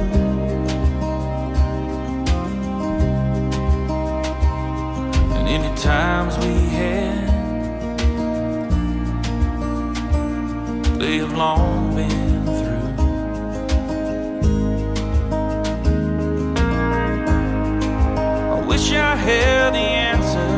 And 5.34 5.48
any 5.48 5.76
times 5.76 6.38
we 6.38 6.54
had, 6.78 7.28
they 11.00 11.18
have 11.18 11.34
long 11.34 11.96
been 11.96 12.46
through. 12.46 12.92
I 18.52 18.64
wish 18.68 18.92
I 18.92 19.16
had 19.16 19.74
the 19.74 19.88
answer 20.12 20.52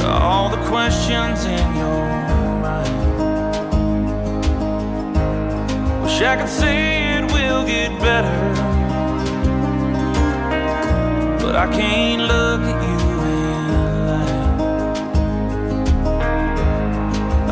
to 0.00 0.08
all 0.10 0.48
the 0.50 0.62
questions 0.68 1.44
in 1.44 1.76
your 1.76 2.05
Wish 6.16 6.24
I 6.24 6.36
could 6.36 6.48
say 6.48 7.18
it 7.18 7.24
will 7.30 7.66
get 7.66 7.90
better, 8.00 8.38
but 11.42 11.54
I 11.54 11.66
can't 11.70 12.22
look 12.22 12.62
at 12.62 12.82
you 12.88 13.00
and 13.34 13.68
lie. 14.08 14.32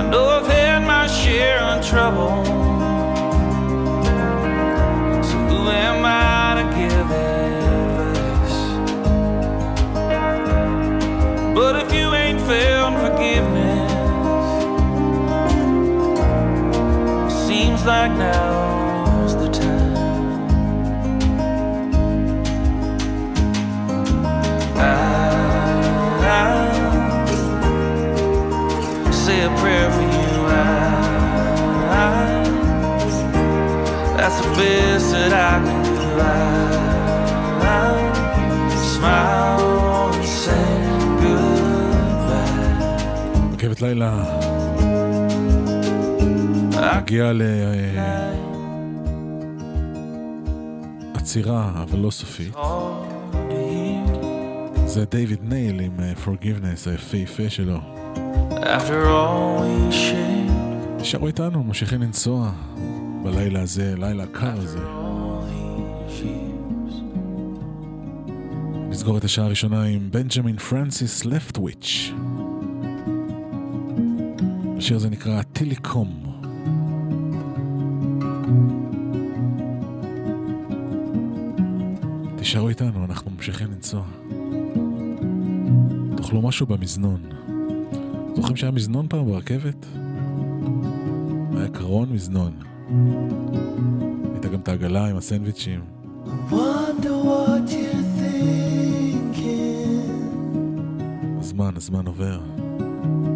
I 0.00 0.02
know 0.08 0.24
I've 0.36 0.46
had 0.46 0.80
my 0.86 1.06
share 1.08 1.60
of 1.60 1.84
trouble, 1.86 2.42
so 5.22 5.36
who 5.50 5.68
am 5.68 6.02
I 6.06 6.54
to 6.58 6.64
give 6.78 7.10
advice? 7.20 8.56
But 11.54 11.74
if 11.84 11.92
you 11.92 12.06
ain't 12.14 12.40
found 12.40 12.83
seems 17.83 17.83
like 17.83 18.11
now's 18.11 19.33
the 19.35 19.49
time. 19.49 19.97
I, 24.77 24.89
I 29.07 29.11
say 29.11 29.39
a 29.49 29.51
prayer 29.59 29.89
for 29.95 30.05
you. 30.15 30.33
I, 30.47 30.63
I, 32.03 32.11
that's 34.17 34.37
the 34.43 34.49
best 34.59 35.05
that 35.13 35.33
I 35.51 35.53
can 35.65 35.79
do. 35.97 36.07
I, 36.21 36.41
I 37.75 38.75
smile 38.95 40.13
and 40.13 40.27
say 40.43 40.69
goodbye. 41.23 42.59
רכבת 43.53 43.81
לילה 43.81 44.11
מגיעה 47.04 47.32
לעצירה, 51.14 51.82
אבל 51.82 51.98
לא 51.98 52.10
סופית. 52.10 52.54
זה 54.86 55.04
דיוויד 55.04 55.38
נייל 55.42 55.80
עם 55.80 56.00
אה, 56.00 56.12
Forgiveness 56.24 56.90
היפהפה 56.90 57.50
שלו. 57.50 57.78
נשארו 61.00 61.26
איתנו, 61.26 61.62
ממשיכים 61.62 62.02
לנסוע 62.02 62.52
בלילה 63.22 63.62
הזה, 63.62 63.94
לילה 63.96 64.22
הקר 64.22 64.58
הזה. 64.58 64.78
נסגור 68.88 69.18
את 69.18 69.24
השעה 69.24 69.44
הראשונה 69.44 69.82
עם 69.82 70.10
בנג'מין 70.10 70.56
פרנסיס 70.56 71.24
לפטוויץ'. 71.24 72.12
השיר 74.78 74.96
הזה 74.96 75.10
נקרא 75.10 75.42
טיליקום. 75.42 76.33
איתנו, 82.74 83.04
אנחנו 83.04 83.30
ממשיכים 83.30 83.66
לנסוע. 83.70 84.02
תאכלו 86.16 86.42
משהו 86.42 86.66
במזנון. 86.66 87.20
זוכרים 88.36 88.56
שהיה 88.56 88.72
מזנון 88.72 89.06
פעם 89.08 89.26
ברכבת? 89.26 89.86
היה 91.56 91.68
קרון 91.68 92.12
מזנון. 92.12 92.52
הייתה 94.32 94.48
גם 94.48 94.60
את 94.60 94.68
העגלה 94.68 95.06
עם 95.06 95.16
הסנדוויצ'ים. 95.16 95.80
הזמן, 101.38 101.76
הזמן 101.76 102.06
עובר. 102.06 102.40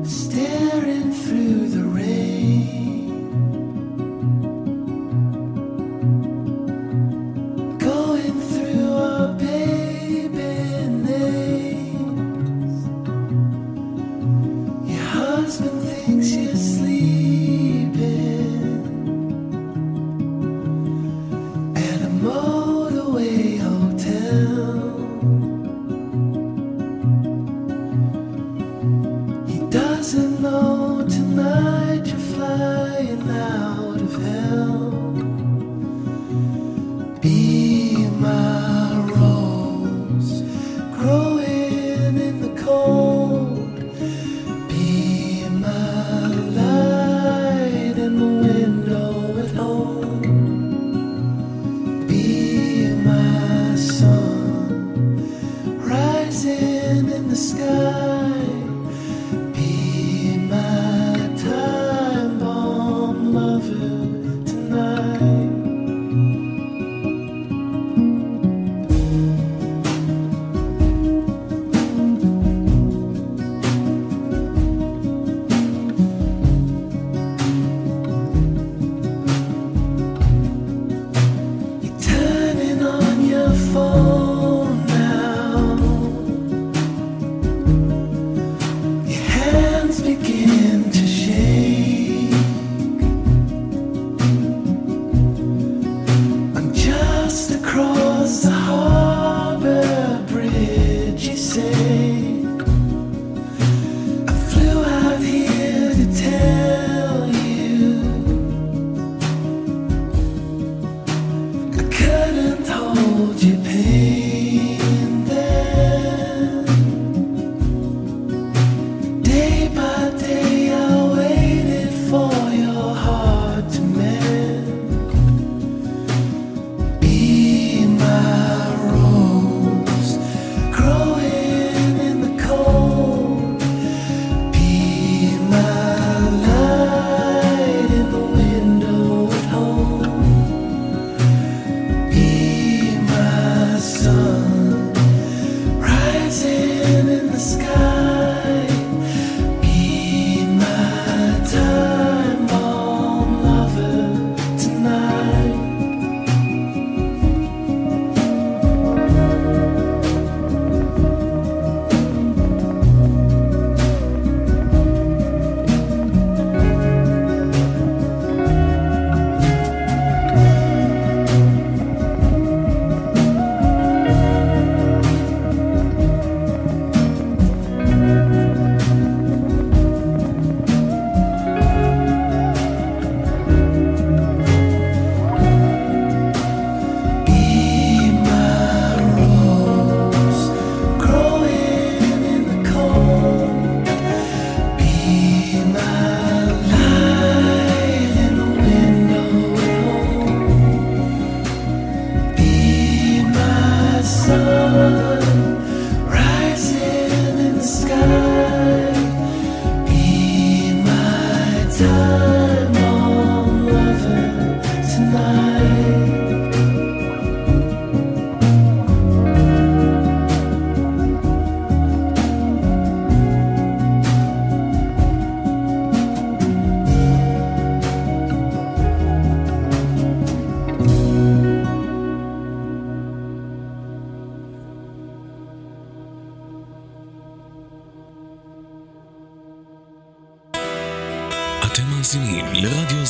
staring 0.04 1.12
through 1.22 1.68
the 1.74 1.84
rain. 1.96 2.77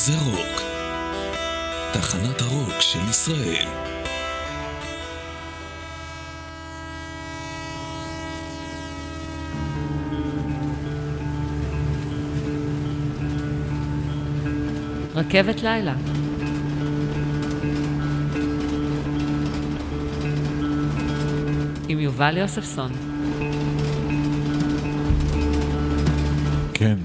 זה 0.09 0.17
רוק, 0.17 0.61
תחנת 1.93 2.41
הרוק 2.41 2.73
של 2.79 2.99
ישראל. 3.09 3.67
רכבת 15.15 15.61
לילה. 15.63 15.93
עם 21.87 21.99
יובל 21.99 22.37
יוספסון. 22.37 22.91
כן, 26.73 26.97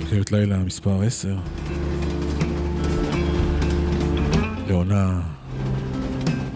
רכבת 0.00 0.32
לילה 0.32 0.58
מספר 0.58 1.02
10. 1.02 1.36
לעונה 4.72 5.20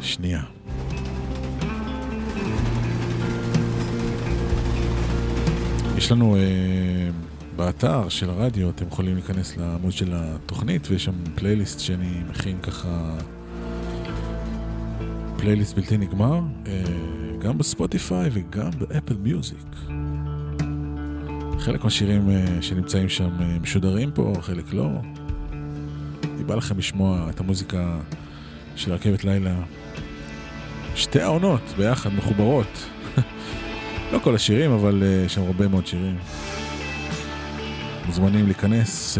שנייה. 0.00 0.42
יש 5.96 6.12
לנו 6.12 6.36
אה, 6.36 6.40
באתר 7.56 8.08
של 8.08 8.30
הרדיו, 8.30 8.70
אתם 8.70 8.86
יכולים 8.86 9.14
להיכנס 9.14 9.56
לעמוד 9.56 9.92
של 9.92 10.12
התוכנית, 10.14 10.90
ויש 10.90 11.04
שם 11.04 11.14
פלייליסט 11.34 11.80
שאני 11.80 12.22
מכין 12.30 12.58
ככה, 12.62 13.18
פלייליסט 15.36 15.76
בלתי 15.76 15.96
נגמר, 15.96 16.40
אה, 16.66 16.82
גם 17.38 17.58
בספוטיפיי 17.58 18.30
וגם 18.32 18.70
באפל 18.78 19.16
מיוזיק. 19.22 19.76
חלק 21.58 21.84
מהשירים 21.84 22.30
אה, 22.30 22.62
שנמצאים 22.62 23.08
שם 23.08 23.30
אה, 23.40 23.58
משודרים 23.62 24.10
פה, 24.14 24.32
חלק 24.40 24.72
לא. 24.72 24.88
אם 26.46 26.48
בא 26.48 26.54
לכם 26.54 26.78
לשמוע 26.78 27.30
את 27.30 27.40
המוזיקה 27.40 27.98
של 28.76 28.92
רכבת 28.92 29.24
לילה, 29.24 29.54
שתי 30.94 31.20
העונות 31.20 31.60
ביחד, 31.76 32.10
מחוברות. 32.14 32.88
לא 34.12 34.18
כל 34.18 34.34
השירים, 34.34 34.70
אבל 34.70 35.02
אה, 35.02 35.24
יש 35.26 35.34
שם 35.34 35.42
הרבה 35.42 35.68
מאוד 35.68 35.86
שירים. 35.86 36.18
מוזמנים 38.06 38.46
להיכנס, 38.46 39.18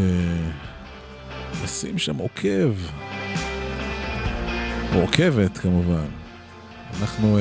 לשים 1.65 1.99
שם 1.99 2.17
עוקב. 2.17 2.75
או 4.95 5.01
עוקבת 5.01 5.59
כמובן. 5.59 6.07
אנחנו 7.01 7.39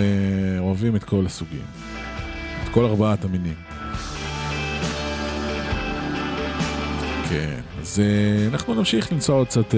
אוהבים 0.60 0.96
את 0.96 1.04
כל 1.04 1.26
הסוגים. 1.26 1.66
את 2.64 2.70
כל 2.70 2.86
ארבעת 2.86 3.26
המינים. 3.26 3.56
כן, 7.30 7.60
אז 7.86 8.00
uh, 8.00 8.54
אנחנו 8.54 8.74
נמשיך 8.74 9.12
למצוא 9.12 9.36
עוד 9.36 9.48
קצת... 9.48 9.72
Uh, 9.72 9.76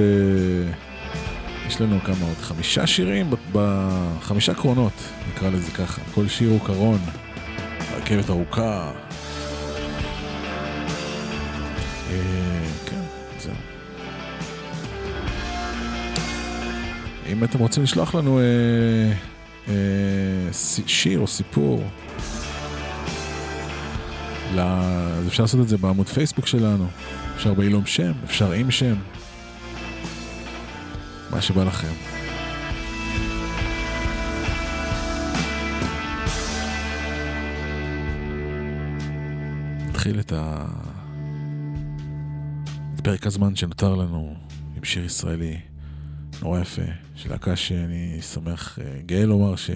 יש 1.67 1.81
לנו 1.81 1.99
כמה 1.99 2.25
עוד? 2.27 2.37
חמישה 2.37 2.87
שירים? 2.87 3.29
בחמישה 3.51 4.53
קרונות, 4.53 4.93
נקרא 5.29 5.49
לזה 5.49 5.71
ככה. 5.71 6.01
כל 6.13 6.27
שיר 6.27 6.49
הוא 6.49 6.59
קרון. 6.65 6.99
רכבת 7.97 8.29
ארוכה. 8.29 8.91
Uh, 12.09 12.11
כן. 12.85 13.01
אם 17.31 17.43
אתם 17.43 17.59
רוצים 17.59 17.83
לשלוח 17.83 18.15
לנו 18.15 18.39
uh, 18.39 19.67
uh, 19.67 19.69
שיר 20.87 21.19
או 21.19 21.27
סיפור, 21.27 21.83
אז 24.55 25.27
אפשר 25.27 25.43
לעשות 25.43 25.59
את 25.59 25.67
זה 25.67 25.77
בעמוד 25.77 26.07
פייסבוק 26.07 26.47
שלנו. 26.47 26.87
אפשר 27.35 27.53
בעילום 27.53 27.85
שם, 27.85 28.11
אפשר 28.23 28.51
עם 28.51 28.71
שם. 28.71 28.95
מה 31.31 31.41
שבא 31.41 31.63
לכם. 31.63 31.93
נתחיל 39.89 40.19
את 40.19 40.33
ה... 40.35 40.65
את 42.95 43.01
פרק 43.01 43.27
הזמן 43.27 43.55
שנותר 43.55 43.95
לנו 43.95 44.35
עם 44.77 44.83
שיר 44.83 45.05
ישראלי 45.05 45.57
נורא 46.41 46.59
יפה, 46.59 46.81
של 47.15 47.29
להקה 47.29 47.55
שאני 47.55 48.17
שמח, 48.21 48.79
אה, 48.79 48.99
גאה 49.05 49.25
לומר 49.25 49.55
ש... 49.55 49.69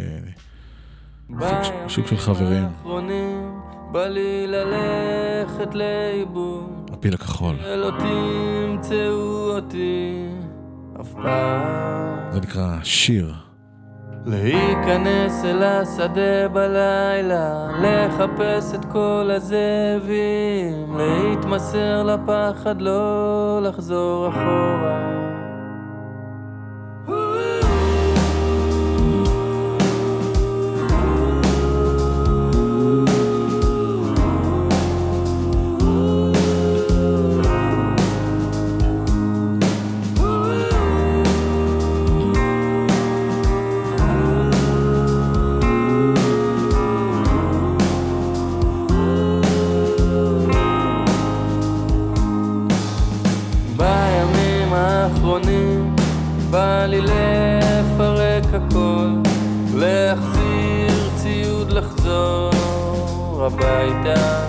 שוק 1.87 2.07
של 2.07 2.17
חברים. 2.17 2.67
בא 3.91 4.07
לי 4.07 4.47
ללכת 4.47 5.75
לאיבוד. 5.75 6.89
הפיל 6.93 7.13
הכחול. 7.13 7.55
לא 7.75 7.91
תמצאו 7.99 9.55
אותי 9.55 10.27
אף 11.01 11.13
פעם. 11.13 12.31
זה 12.31 12.39
נקרא 12.39 12.77
שיר. 12.83 13.33
להיכנס 14.25 15.45
אל 15.45 15.63
השדה 15.63 16.47
בלילה, 16.53 17.67
לחפש 17.81 18.73
את 18.75 18.85
כל 18.85 19.29
הזאבים, 19.35 20.97
להתמסר 20.97 22.03
לפחד, 22.03 22.81
לא 22.81 23.59
לחזור 23.63 24.29
אחורה. 24.29 25.30
הביתה. 63.45 64.45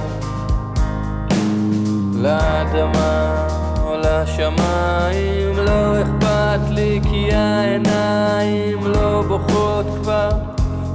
לאדמה 2.14 3.46
או 3.84 3.94
לשמיים 3.96 5.56
לא 5.56 6.02
אכפת 6.02 6.70
לי 6.70 7.00
כי 7.10 7.34
העיניים 7.34 8.86
לא 8.86 9.22
בוכות 9.28 9.86
כבר 10.02 10.30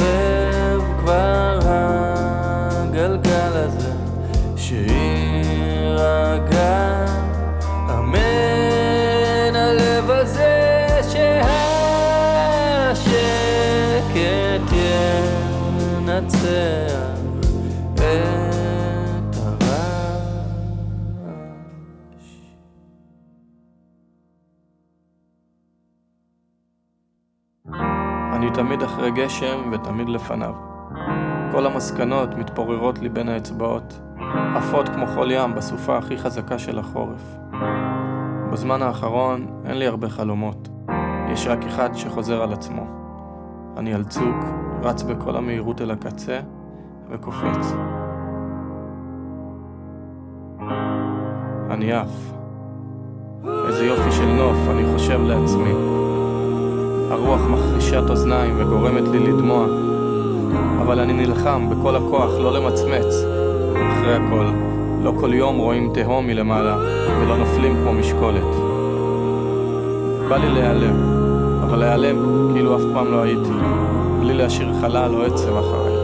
אחרי 29.00 29.10
גשם 29.10 29.70
ותמיד 29.72 30.08
לפניו. 30.08 30.54
כל 31.52 31.66
המסקנות 31.66 32.34
מתפוררות 32.34 32.98
לי 32.98 33.08
בין 33.08 33.28
האצבעות, 33.28 34.00
עפות 34.54 34.88
כמו 34.88 35.06
חול 35.06 35.30
ים 35.30 35.54
בסופה 35.54 35.98
הכי 35.98 36.18
חזקה 36.18 36.58
של 36.58 36.78
החורף. 36.78 37.36
בזמן 38.52 38.82
האחרון 38.82 39.46
אין 39.64 39.78
לי 39.78 39.86
הרבה 39.86 40.08
חלומות, 40.08 40.68
יש 41.32 41.46
רק 41.46 41.64
אחד 41.64 41.94
שחוזר 41.94 42.42
על 42.42 42.52
עצמו. 42.52 42.86
אני 43.76 43.94
על 43.94 44.04
צוק, 44.04 44.44
רץ 44.82 45.02
בכל 45.02 45.36
המהירות 45.36 45.80
אל 45.80 45.90
הקצה 45.90 46.40
וקופץ. 47.10 47.74
אני 51.70 51.92
עף. 51.92 52.32
איזה 53.66 53.86
יופי 53.86 54.12
של 54.12 54.26
נוף, 54.26 54.58
אני 54.70 54.92
חושב 54.92 55.20
לעצמי. 55.20 56.09
הרוח 57.10 57.40
מחרישת 57.40 58.02
אוזניים 58.10 58.54
וגורמת 58.58 59.08
לי 59.08 59.18
לדמוע, 59.18 59.66
אבל 60.82 61.00
אני 61.00 61.12
נלחם 61.12 61.68
בכל 61.70 61.96
הכוח 61.96 62.30
לא 62.38 62.52
למצמץ. 62.52 63.14
אחרי 63.74 64.14
הכל, 64.14 64.46
לא 65.02 65.12
כל 65.20 65.34
יום 65.34 65.56
רואים 65.56 65.90
תהום 65.94 66.26
מלמעלה 66.26 66.76
ולא 67.20 67.36
נופלים 67.36 67.76
כמו 67.76 67.92
משקולת. 67.92 68.56
בא 70.28 70.36
לי 70.36 70.48
להיעלם, 70.48 70.96
אבל 71.62 71.78
להיעלם 71.78 72.16
כאילו 72.52 72.76
אף 72.76 72.82
פעם 72.94 73.12
לא 73.12 73.22
הייתי, 73.22 73.50
בלי 74.20 74.34
להשאיר 74.34 74.72
חלל 74.80 75.14
או 75.14 75.22
עצם 75.22 75.52
אחריי. 75.56 75.94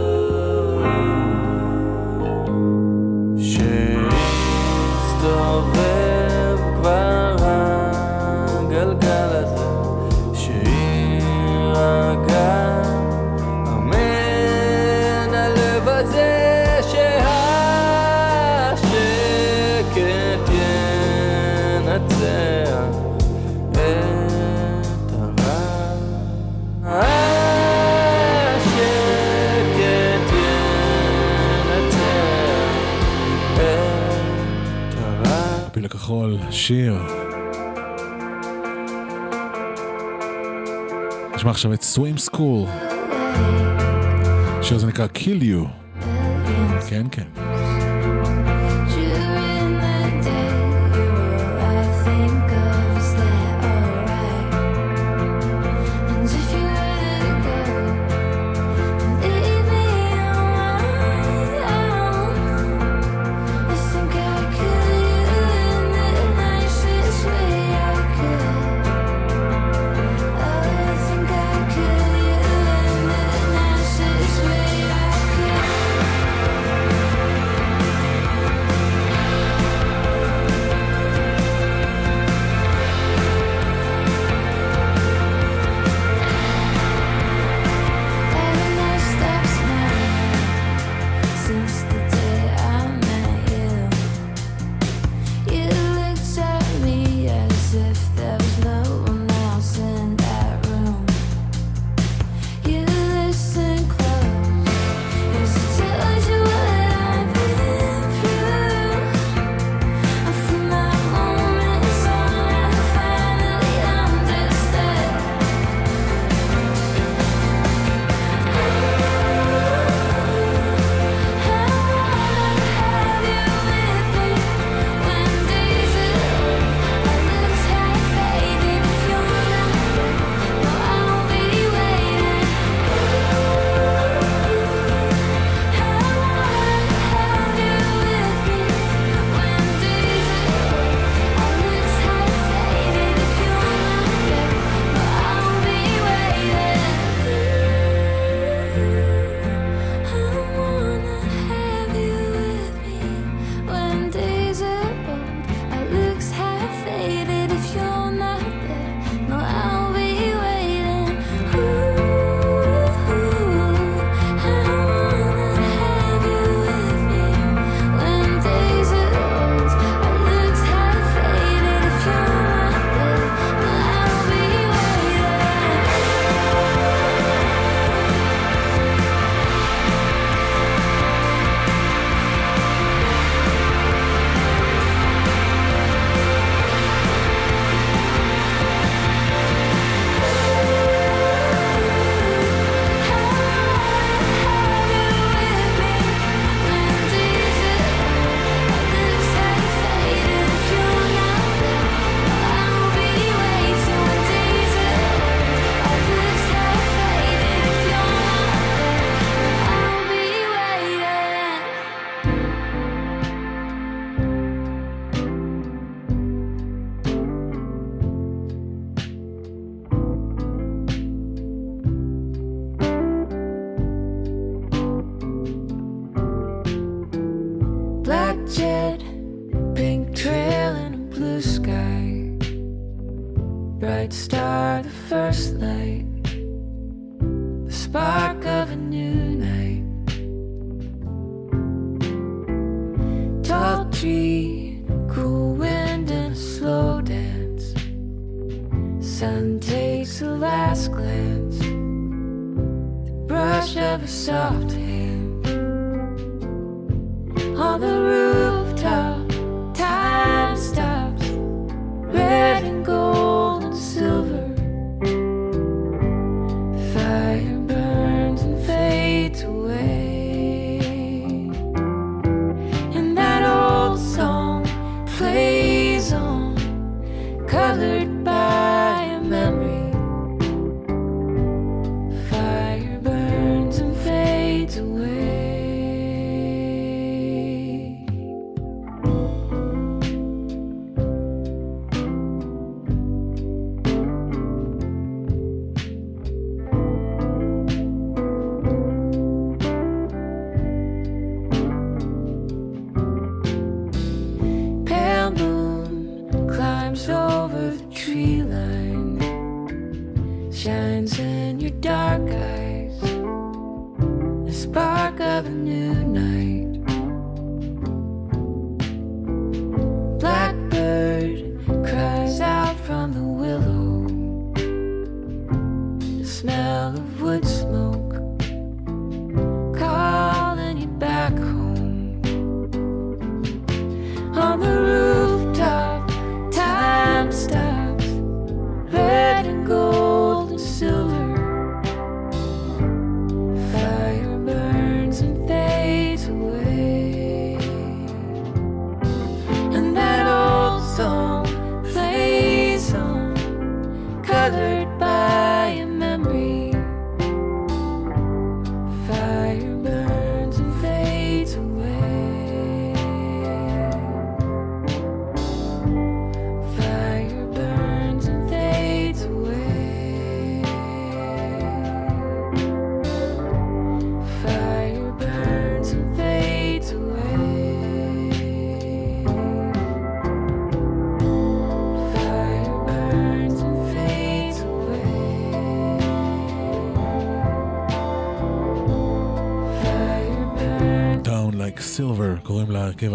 שהסתובב 5.17 6.59
כבר 6.81 7.16
לכל 36.07 36.37
שיר. 36.51 36.95
נשמע 41.35 41.51
עכשיו 41.51 41.73
את 41.73 41.83
סווים 41.83 42.19
סקול. 42.19 42.67
שיר 44.63 44.79
זה 44.79 44.87
נקרא 44.87 45.07
Kill 45.15 45.43
You. 45.43 45.69
כן, 46.89 47.07
כן. 47.11 47.46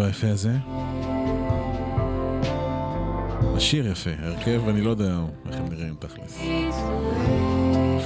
היפה 0.00 0.28
הזה. 0.28 0.56
השיר 3.56 3.86
יפה, 3.86 4.10
הרכב, 4.18 4.68
אני 4.68 4.80
לא 4.80 4.90
יודע 4.90 5.20
איך 5.46 5.56
הם 5.56 5.68
נראים 5.68 5.94
תכלס. 5.98 6.40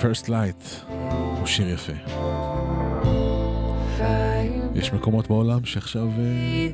First 0.02 0.28
Light 0.28 0.90
הוא 1.38 1.46
שיר 1.46 1.68
יפה. 1.68 1.92
יש 4.74 4.92
מקומות 4.92 5.28
בעולם 5.28 5.64
שעכשיו 5.64 6.08
אה, 6.18 6.68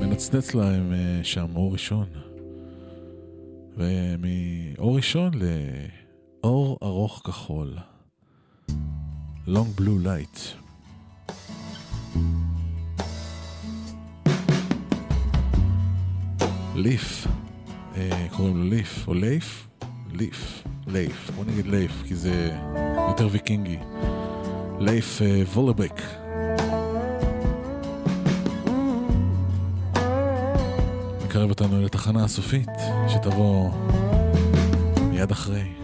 מנצנץ 0.00 0.54
להם 0.54 0.92
אה, 0.92 1.20
שם 1.22 1.46
אור 1.56 1.72
ראשון. 1.72 2.06
ומאור 3.76 4.96
ראשון 4.96 5.30
לאור 5.34 6.78
ארוך 6.82 7.22
כחול. 7.24 7.76
Long 9.46 9.80
Blue 9.80 10.04
Light. 10.04 10.61
ליף, 16.74 17.26
אה, 17.96 18.26
קוראים 18.36 18.56
לו 18.56 18.64
ליף, 18.64 19.08
או 19.08 19.14
לייף? 19.14 19.68
ליף, 20.12 20.62
לייף, 20.86 21.30
בוא 21.36 21.44
נגיד 21.44 21.66
לייף, 21.66 22.02
כי 22.08 22.14
זה 22.14 22.50
יותר 23.08 23.28
ויקינגי. 23.30 23.78
לייף 24.78 25.22
אה, 25.22 25.42
וולרבק. 25.52 26.02
מקרב 31.24 31.50
אותנו 31.50 31.82
לתחנה 31.82 32.24
הסופית, 32.24 32.68
שתבוא 33.08 33.70
מיד 35.10 35.30
אחרי. 35.30 35.81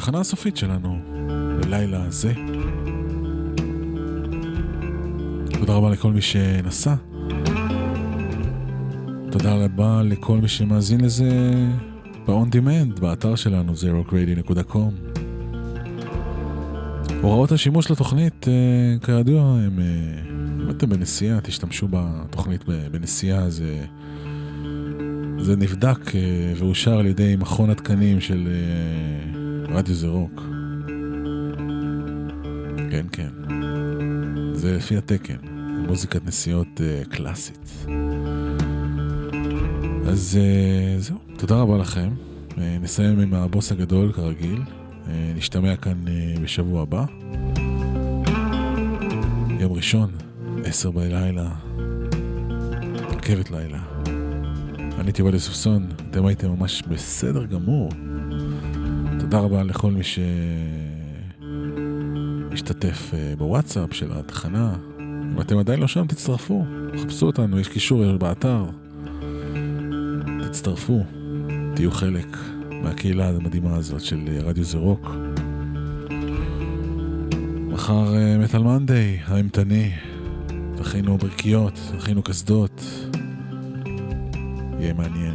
התחנה 0.00 0.20
הסופית 0.20 0.56
שלנו 0.56 0.98
ללילה 1.64 2.04
הזה. 2.04 2.32
תודה 5.52 5.74
רבה 5.74 5.90
לכל 5.90 6.12
מי 6.12 6.20
שנסע. 6.20 6.94
תודה 9.30 9.54
רבה 9.54 10.02
לכל 10.02 10.38
מי 10.38 10.48
שמאזין 10.48 11.00
לזה 11.00 11.30
ב-on 12.26 12.54
demand, 12.54 13.00
באתר 13.00 13.34
שלנו, 13.34 13.72
zerocradio.com. 13.72 15.20
הוראות 17.22 17.52
השימוש 17.52 17.90
לתוכנית, 17.90 18.48
אה, 18.48 18.98
כידוע, 19.06 19.42
הם... 19.42 19.78
אה, 19.78 19.84
אם 20.62 20.70
אתם 20.70 20.88
בנסיעה, 20.88 21.40
תשתמשו 21.40 21.88
בתוכנית 21.90 22.64
בנסיעה, 22.90 23.50
זה... 23.50 23.84
זה 25.38 25.56
נבדק 25.56 26.14
אה, 26.14 26.52
ואושר 26.56 26.98
על 26.98 27.06
ידי 27.06 27.36
מכון 27.36 27.70
התקנים 27.70 28.20
של 28.20 28.48
רדיו 29.72 29.94
זה 29.94 30.08
רוק. 30.08 30.42
כן, 32.90 33.06
כן. 33.12 33.28
זה 34.52 34.76
לפי 34.76 34.96
התקן. 34.96 35.36
מוזיקת 35.86 36.24
נסיעות 36.26 36.80
קלאסית. 37.10 37.86
אז 40.06 40.38
זהו, 40.98 41.18
תודה 41.36 41.54
רבה 41.54 41.78
לכם. 41.78 42.10
נסיים 42.56 43.20
עם 43.20 43.34
הבוס 43.34 43.72
הגדול, 43.72 44.12
כרגיל. 44.12 44.62
אה, 45.08 45.32
נשתמע 45.36 45.76
כאן 45.76 46.08
אה, 46.08 46.34
בשבוע 46.42 46.82
הבא. 46.82 47.04
יום 49.60 49.72
ראשון, 49.72 50.10
עשר 50.64 50.90
בלילה, 50.90 51.50
רכבת 53.10 53.50
לילה. 53.50 53.78
אני 54.98 55.06
הייתי 55.06 55.22
עובד 55.22 55.34
לסופסון, 55.34 55.88
אתם 56.10 56.26
הייתם 56.26 56.50
ממש 56.50 56.82
בסדר 56.88 57.44
גמור. 57.44 57.90
תודה 59.30 59.42
רבה 59.42 59.62
לכל 59.62 59.90
מי 59.90 60.02
שהשתתף 62.52 63.14
אה, 63.14 63.34
בוואטסאפ 63.38 63.94
של 63.94 64.12
התחנה. 64.12 64.76
אם 65.00 65.40
אתם 65.40 65.58
עדיין 65.58 65.80
לא 65.80 65.86
שם, 65.86 66.06
תצטרפו, 66.06 66.64
חפשו 67.02 67.26
אותנו, 67.26 67.60
יש 67.60 67.68
קישור 67.68 68.16
באתר. 68.16 68.64
תצטרפו, 70.46 71.04
תהיו 71.74 71.90
חלק. 71.90 72.36
מהקהילה 72.82 73.28
המדהימה 73.28 73.76
הזאת 73.76 74.00
של 74.00 74.20
אה, 74.28 74.42
רדיו 74.42 74.64
זה 74.64 74.78
רוק. 74.78 75.10
מחר 77.68 78.14
מטאל 78.38 78.62
מנדיי, 78.62 79.20
האימתני, 79.24 79.92
תכינו 80.76 81.18
ברכיות, 81.18 81.80
תכינו 81.98 82.22
קסדות, 82.22 82.84
יהיה 84.78 84.94
מעניין. 84.94 85.34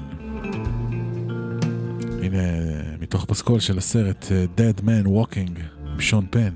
הנה, 2.21 2.37
מתוך 3.15 3.25
פסקול 3.25 3.59
של 3.59 3.77
הסרט 3.77 4.25
אה, 4.31 4.45
Dead 4.57 4.81
Man 4.81 5.07
Walking 5.07 5.59
עם 5.85 5.99
שון 5.99 6.27
פן. 6.29 6.53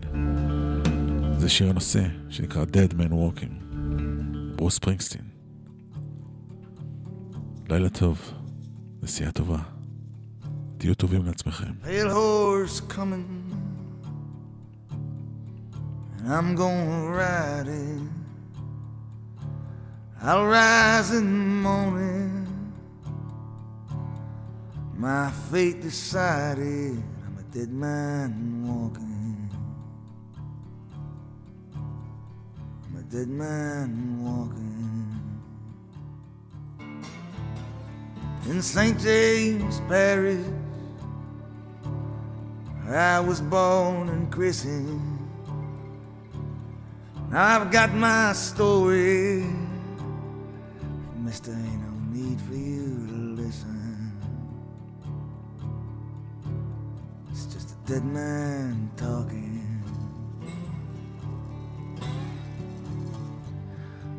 זה 1.38 1.50
שיר 1.50 1.70
הנושא 1.70 2.08
שנקרא 2.30 2.64
Dead 2.64 2.94
Man 2.94 3.12
Walking, 3.12 3.76
ברוס 4.56 4.80
פרינגסטין. 4.80 5.22
לילה 7.70 7.90
טוב, 7.90 8.34
נסיעה 9.04 9.32
טובה. 9.32 9.58
תהיו 10.78 10.96
טובים 10.96 11.26
לעצמכם. 11.26 11.72
Coming 12.90 13.26
I'm 16.26 16.56
gonna 16.56 17.00
ride 17.20 17.68
it 17.68 18.04
I'll 20.22 20.46
rise 20.46 21.12
in 21.18 21.26
the 21.34 21.46
morning 21.68 22.39
My 25.00 25.32
fate 25.32 25.80
decided 25.80 27.02
I'm 27.26 27.38
a 27.40 27.44
dead 27.54 27.72
man 27.72 28.68
walking 28.68 29.50
I'm 32.84 32.98
a 33.00 33.04
dead 33.04 33.30
man 33.30 34.22
walking 34.22 35.42
In 38.50 38.62
St. 38.62 39.00
James 39.00 39.80
Parish 39.88 40.46
I 42.90 43.22
was 43.22 43.40
born 43.40 44.10
and 44.10 44.30
christened. 44.30 45.00
Now 47.30 47.62
I've 47.62 47.72
got 47.72 47.94
my 47.94 48.34
story. 48.34 49.46
Mister, 51.16 51.52
ain't 51.52 51.82
no 51.84 51.94
need 52.12 52.42
for 52.42 52.56
you 52.56 52.79
dead 57.90 58.06
man 58.06 58.92
talking. 58.98 59.84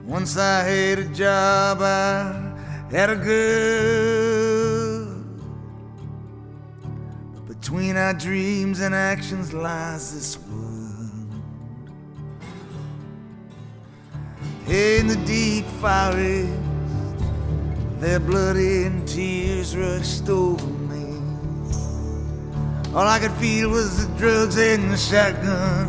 Once 0.05 0.37
I 0.37 0.65
had 0.65 0.99
a 0.99 1.05
job, 1.15 1.81
I 1.81 2.53
had 2.91 3.11
a 3.11 3.15
good 3.15 4.11
between 7.47 7.97
our 7.97 8.13
dreams 8.13 8.81
and 8.81 8.93
actions 8.93 9.53
lies 9.53 10.15
this 10.15 10.37
world. 10.49 11.31
In 14.67 15.07
the 15.07 15.21
deep 15.25 15.67
forest, 15.81 16.51
their 18.01 18.19
blood 18.19 18.57
and 18.57 19.07
tears 19.07 19.77
rushed 19.77 20.29
over. 20.29 20.80
All 22.93 23.07
I 23.07 23.21
could 23.21 23.31
feel 23.35 23.71
was 23.71 24.05
the 24.05 24.19
drugs 24.19 24.57
and 24.59 24.93
the 24.93 24.97
shotgun, 24.97 25.87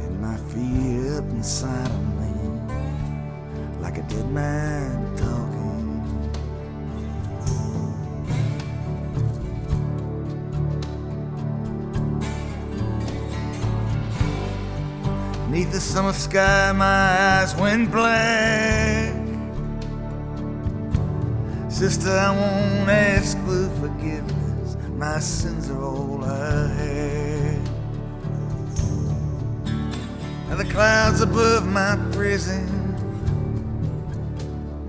and 0.00 0.20
my 0.20 0.36
fear 0.36 1.18
up 1.18 1.24
inside 1.30 1.90
of 1.90 2.04
me, 2.20 2.30
like 3.80 3.98
a 3.98 4.02
dead 4.02 4.30
man. 4.30 5.16
talking 5.16 5.58
Neath 15.50 15.72
the 15.72 15.80
summer 15.80 16.12
sky, 16.12 16.70
my 16.70 17.40
eyes 17.40 17.56
went 17.56 17.90
black. 17.90 19.16
Sister, 21.68 22.10
I 22.10 22.30
won't 22.30 22.88
ask 22.88 23.36
for 23.38 23.68
forgiveness. 23.80 24.37
My 24.98 25.20
sins 25.20 25.70
are 25.70 25.80
all 25.80 26.22
have. 26.22 27.62
And 30.50 30.58
the 30.58 30.64
clouds 30.64 31.20
above 31.20 31.68
my 31.68 31.96
prison 32.10 32.66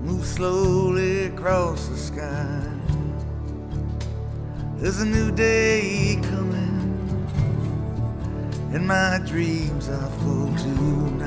move 0.02 0.26
slowly 0.26 1.26
across 1.26 1.86
the 1.86 1.96
sky. 1.96 2.60
There's 4.78 5.00
a 5.00 5.06
new 5.06 5.30
day 5.30 6.18
coming 6.24 6.80
and 8.72 8.84
my 8.88 9.20
dreams 9.24 9.88
are 9.88 10.10
full 10.18 10.52
tonight. 10.56 11.19